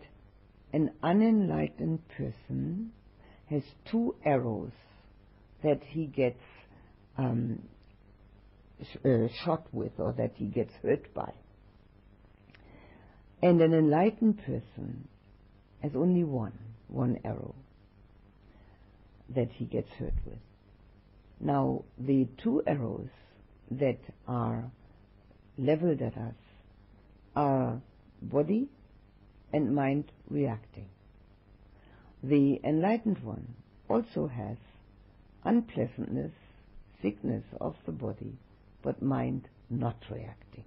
[0.73, 2.93] an unenlightened person
[3.51, 4.73] has two arrows
[5.62, 6.40] that he gets
[7.16, 7.62] um,
[8.82, 11.32] sh- uh, shot with or that he gets hurt by.
[13.43, 15.09] And an enlightened person
[15.82, 16.59] has only one,
[16.89, 17.55] one arrow
[19.34, 20.38] that he gets hurt with.
[21.40, 23.09] Now, the two arrows
[23.70, 24.70] that are
[25.56, 26.34] leveled at us
[27.36, 27.80] are
[28.22, 28.68] body
[29.52, 30.88] and mind reacting.
[32.22, 33.55] The enlightened one
[33.88, 34.56] also has
[35.44, 36.32] unpleasantness,
[37.00, 38.36] sickness of the body,
[38.82, 40.64] but mind not reacting.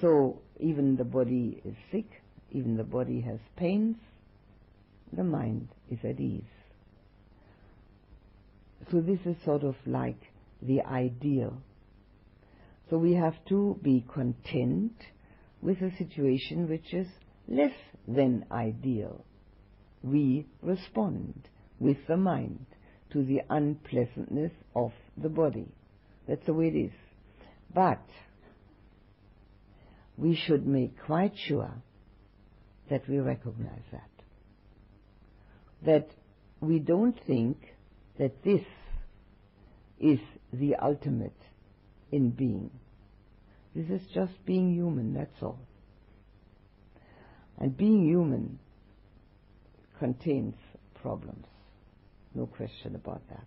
[0.00, 2.22] So even the body is sick,
[2.52, 3.96] even the body has pains,
[5.12, 6.42] the mind is at ease.
[8.90, 10.20] So this is sort of like
[10.62, 11.62] the ideal.
[12.88, 14.94] So we have to be content
[15.62, 17.06] with a situation which is
[17.46, 17.74] less
[18.08, 19.24] than ideal.
[20.02, 21.48] We respond
[21.78, 22.66] with the mind
[23.12, 25.68] to the unpleasantness of the body.
[26.26, 26.92] That's the way it is.
[27.72, 28.02] But
[30.16, 31.74] we should make quite sure
[32.88, 34.10] that we recognize that.
[35.86, 36.08] That
[36.60, 37.56] we don't think
[38.18, 38.62] that this
[40.00, 40.18] is
[40.52, 41.36] the ultimate
[42.10, 42.70] in being.
[43.74, 45.60] This is just being human, that's all.
[47.58, 48.58] And being human
[49.98, 50.54] contains
[51.00, 51.46] problems.
[52.34, 53.46] No question about that.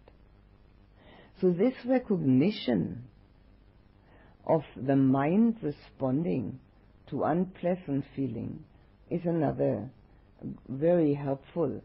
[1.41, 3.05] So this recognition
[4.45, 6.59] of the mind responding
[7.09, 8.63] to unpleasant feeling
[9.09, 9.89] is another
[10.69, 11.81] very helpful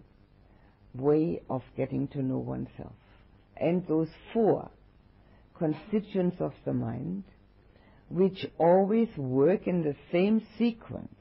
[0.94, 2.92] way of getting to know oneself.
[3.60, 4.70] And those four
[5.58, 7.24] constituents of the mind,
[8.08, 11.14] which always work in the same sequence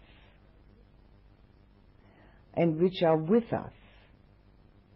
[2.54, 3.74] and which are with us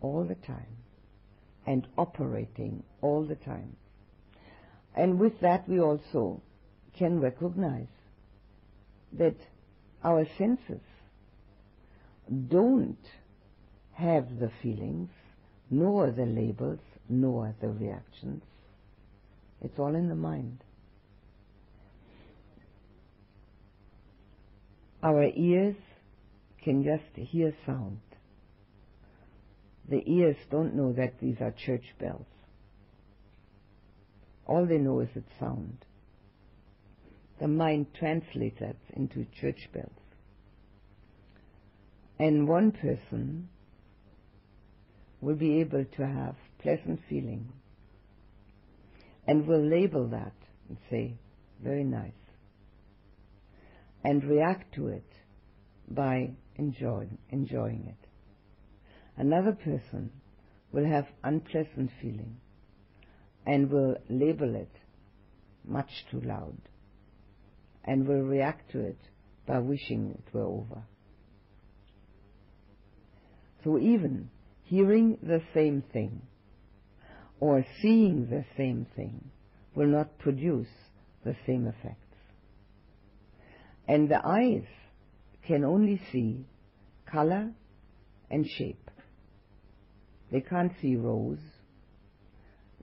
[0.01, 0.77] all the time
[1.65, 3.75] and operating all the time.
[4.95, 6.41] And with that, we also
[6.97, 7.87] can recognize
[9.13, 9.35] that
[10.03, 10.81] our senses
[12.49, 12.97] don't
[13.93, 15.09] have the feelings,
[15.69, 18.43] nor the labels, nor other reactions.
[19.61, 20.63] It's all in the mind.
[25.03, 25.75] Our ears
[26.63, 27.99] can just hear sound.
[29.89, 32.25] The ears don't know that these are church bells.
[34.45, 35.85] All they know is its sound.
[37.39, 39.89] The mind translates that into church bells.
[42.19, 43.49] And one person
[45.21, 47.51] will be able to have pleasant feeling
[49.27, 50.33] and we'll label that
[50.67, 51.17] and say,
[51.63, 52.11] very nice,
[54.03, 55.09] and react to it
[55.87, 58.07] by enjoying, enjoying it.
[59.17, 60.11] Another person
[60.71, 62.37] will have unpleasant feeling
[63.45, 64.71] and will label it
[65.63, 66.57] much too loud
[67.83, 68.99] and will react to it
[69.45, 70.83] by wishing it were over.
[73.63, 74.29] So even
[74.63, 76.21] hearing the same thing
[77.41, 79.31] or seeing the same thing
[79.75, 80.67] will not produce
[81.25, 81.97] the same effects.
[83.87, 84.63] And the eyes
[85.47, 86.45] can only see
[87.11, 87.51] color
[88.29, 88.89] and shape.
[90.31, 91.39] They can't see rose.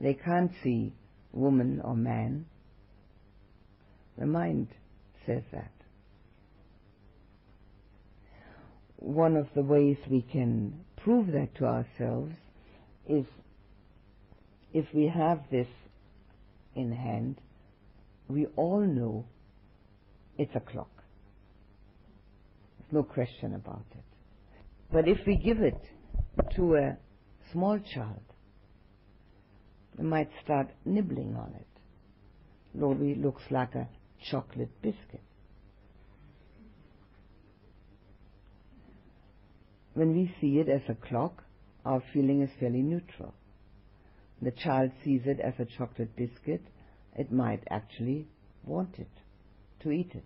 [0.01, 0.93] They can't see
[1.33, 2.47] woman or man.
[4.19, 4.69] The mind
[5.25, 5.71] says that.
[8.97, 12.35] One of the ways we can prove that to ourselves
[13.09, 13.25] is
[14.73, 15.67] if we have this
[16.75, 17.41] in hand,
[18.29, 19.25] we all know
[20.37, 20.91] it's a clock.
[22.79, 24.05] There's no question about it.
[24.93, 25.81] But if we give it
[26.57, 26.97] to a
[27.53, 28.23] small child,
[29.97, 31.67] they might start nibbling on it.
[32.75, 33.89] Lobby looks like a
[34.31, 35.23] chocolate biscuit.
[39.95, 41.43] When we see it as a clock,
[41.85, 43.35] our feeling is fairly neutral.
[44.41, 46.63] The child sees it as a chocolate biscuit,
[47.17, 48.29] it might actually
[48.65, 49.11] want it,
[49.81, 50.25] to eat it.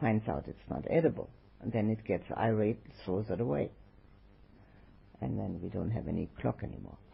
[0.00, 1.30] Finds out it's not edible,
[1.62, 3.70] and then it gets irate, and throws it away
[5.20, 6.98] and then we don't have any clock anymore.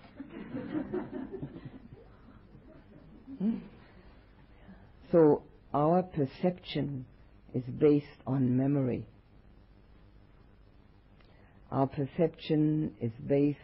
[5.10, 5.43] So
[5.74, 7.05] our perception
[7.52, 9.05] is based on memory.
[11.70, 13.59] Our perception is based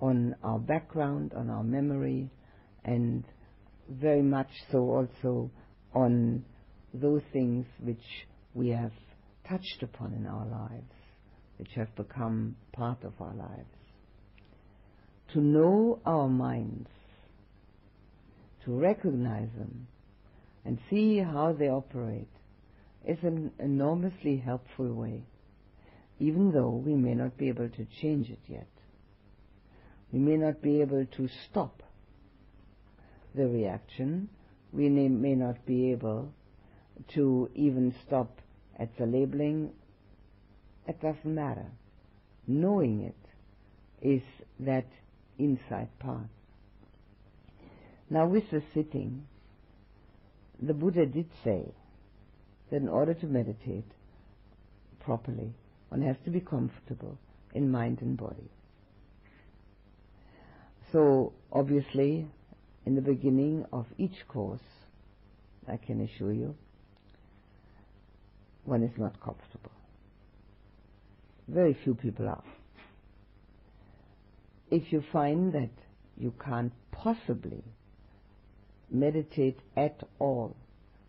[0.00, 2.30] on our background, on our memory,
[2.84, 3.24] and
[3.88, 5.50] very much so also
[5.94, 6.44] on
[6.92, 8.92] those things which we have
[9.48, 10.92] touched upon in our lives
[11.58, 13.68] which have become part of our lives.
[15.32, 16.88] To know our minds,
[18.64, 19.86] to recognize them,
[20.64, 22.28] and see how they operate
[23.06, 25.22] is an enormously helpful way,
[26.18, 28.68] even though we may not be able to change it yet.
[30.12, 31.82] We may not be able to stop
[33.34, 34.28] the reaction.
[34.72, 36.32] We may not be able
[37.14, 38.40] to even stop
[38.78, 39.72] at the labeling
[40.88, 41.66] it doesn't matter.
[42.46, 44.22] Knowing it is
[44.60, 44.86] that
[45.38, 46.28] inside part.
[48.08, 49.26] Now, with the sitting,
[50.62, 51.74] the Buddha did say
[52.70, 53.90] that in order to meditate
[55.00, 55.52] properly,
[55.88, 57.18] one has to be comfortable
[57.52, 58.50] in mind and body.
[60.96, 62.26] So, obviously,
[62.86, 64.62] in the beginning of each course,
[65.68, 66.54] I can assure you,
[68.64, 69.72] one is not comfortable.
[71.48, 72.42] Very few people are.
[74.70, 75.68] If you find that
[76.16, 77.62] you can't possibly
[78.90, 80.56] meditate at all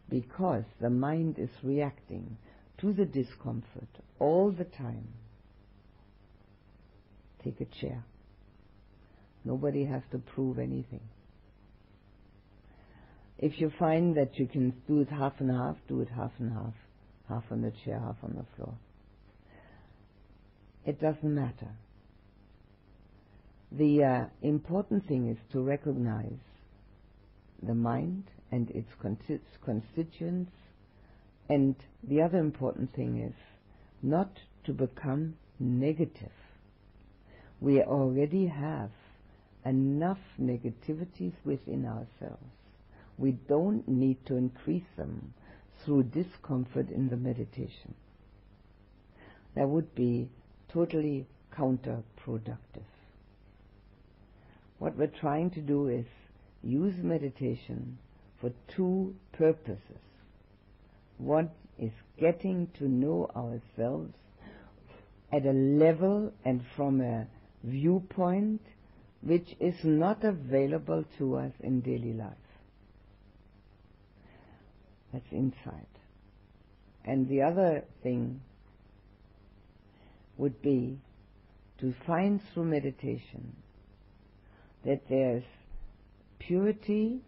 [0.09, 2.35] because the mind is reacting
[2.79, 3.87] to the discomfort
[4.19, 5.07] all the time,
[7.41, 8.03] take a chair.
[9.47, 10.99] Nobody has to prove anything.
[13.37, 16.51] If you find that you can do it half and half, do it half and
[16.51, 16.73] half.
[17.29, 18.73] Half on the chair, half on the floor.
[20.85, 21.69] It doesn't matter.
[23.71, 26.43] The uh, important thing is to recognize
[27.63, 28.89] the mind and its
[29.63, 30.51] constituents,
[31.49, 33.35] and the other important thing is
[34.03, 34.31] not
[34.65, 36.31] to become negative.
[37.61, 38.91] We already have
[39.67, 42.43] enough negativities within ourselves.
[43.17, 45.33] We don't need to increase them
[45.83, 47.93] through discomfort in the meditation.
[49.55, 50.29] That would be
[50.71, 51.25] totally
[51.57, 52.85] counterproductive.
[54.79, 56.05] What we're trying to do is
[56.63, 57.97] use meditation
[58.39, 60.01] for two purposes.
[61.17, 61.49] One
[61.79, 64.13] is getting to know ourselves
[65.33, 67.27] at a level and from a
[67.63, 68.61] viewpoint
[69.21, 72.33] which is not available to us in daily life.
[75.11, 75.87] That's insight.
[77.05, 78.41] And the other thing
[80.37, 80.99] would be
[81.79, 83.55] to find through meditation
[84.85, 85.43] that there's
[86.39, 87.21] purity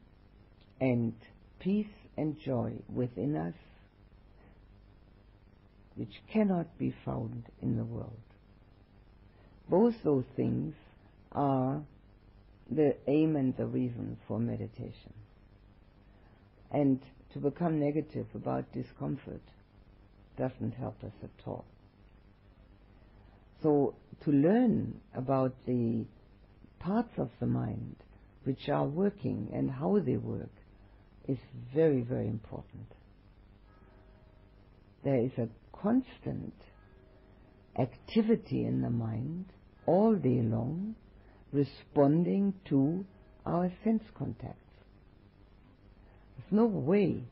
[0.80, 1.14] and
[1.60, 1.88] peace
[2.18, 3.54] and joy within us
[5.96, 8.14] which cannot be found in the world.
[9.70, 10.74] Both those things
[11.32, 11.82] are
[12.70, 15.14] the aim and the reason for meditation.
[16.72, 17.02] And
[17.34, 19.42] to become negative about discomfort
[20.38, 21.66] doesn't help us at all.
[23.62, 26.06] So to learn about the
[26.80, 27.96] parts of the mind
[28.44, 30.52] which are working and how they work
[31.28, 31.38] is
[31.74, 32.88] very, very important.
[35.04, 36.54] There is a constant
[37.78, 39.46] activity in the mind
[39.86, 40.96] all day long
[41.52, 43.06] responding to
[43.46, 44.58] our sense contacts.
[46.38, 47.24] There's no way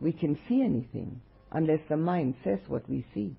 [0.00, 1.20] we can see anything
[1.50, 3.34] unless the mind says what we see.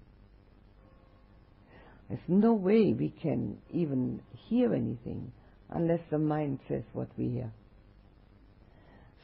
[2.09, 5.31] There's no way we can even hear anything
[5.69, 7.51] unless the mind says what we hear.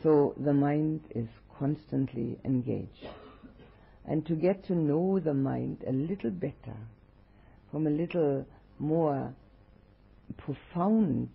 [0.04, 1.28] So the mind is
[1.58, 3.08] constantly engaged.
[4.08, 6.78] And to get to know the mind a little better,
[7.72, 8.46] from a little
[8.78, 9.34] more
[10.34, 11.30] profound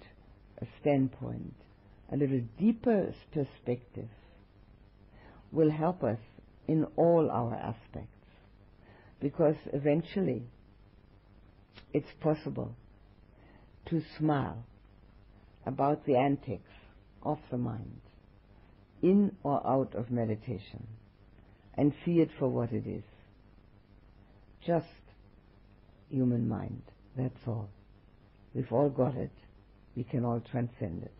[0.81, 1.55] standpoint,
[2.13, 4.09] a little deeper perspective,
[5.53, 6.19] will help us
[6.69, 8.09] in all our aspects.
[9.21, 10.45] Because eventually
[11.93, 12.75] it's possible
[13.87, 14.65] to smile
[15.67, 16.71] about the antics
[17.23, 18.01] of the mind,
[19.03, 20.87] in or out of meditation,
[21.75, 23.05] and see it for what it is.
[24.67, 24.87] Just
[26.11, 26.83] human mind,
[27.17, 27.69] that's all.
[28.55, 29.31] We've all got it.
[29.97, 31.15] We can all transcend it.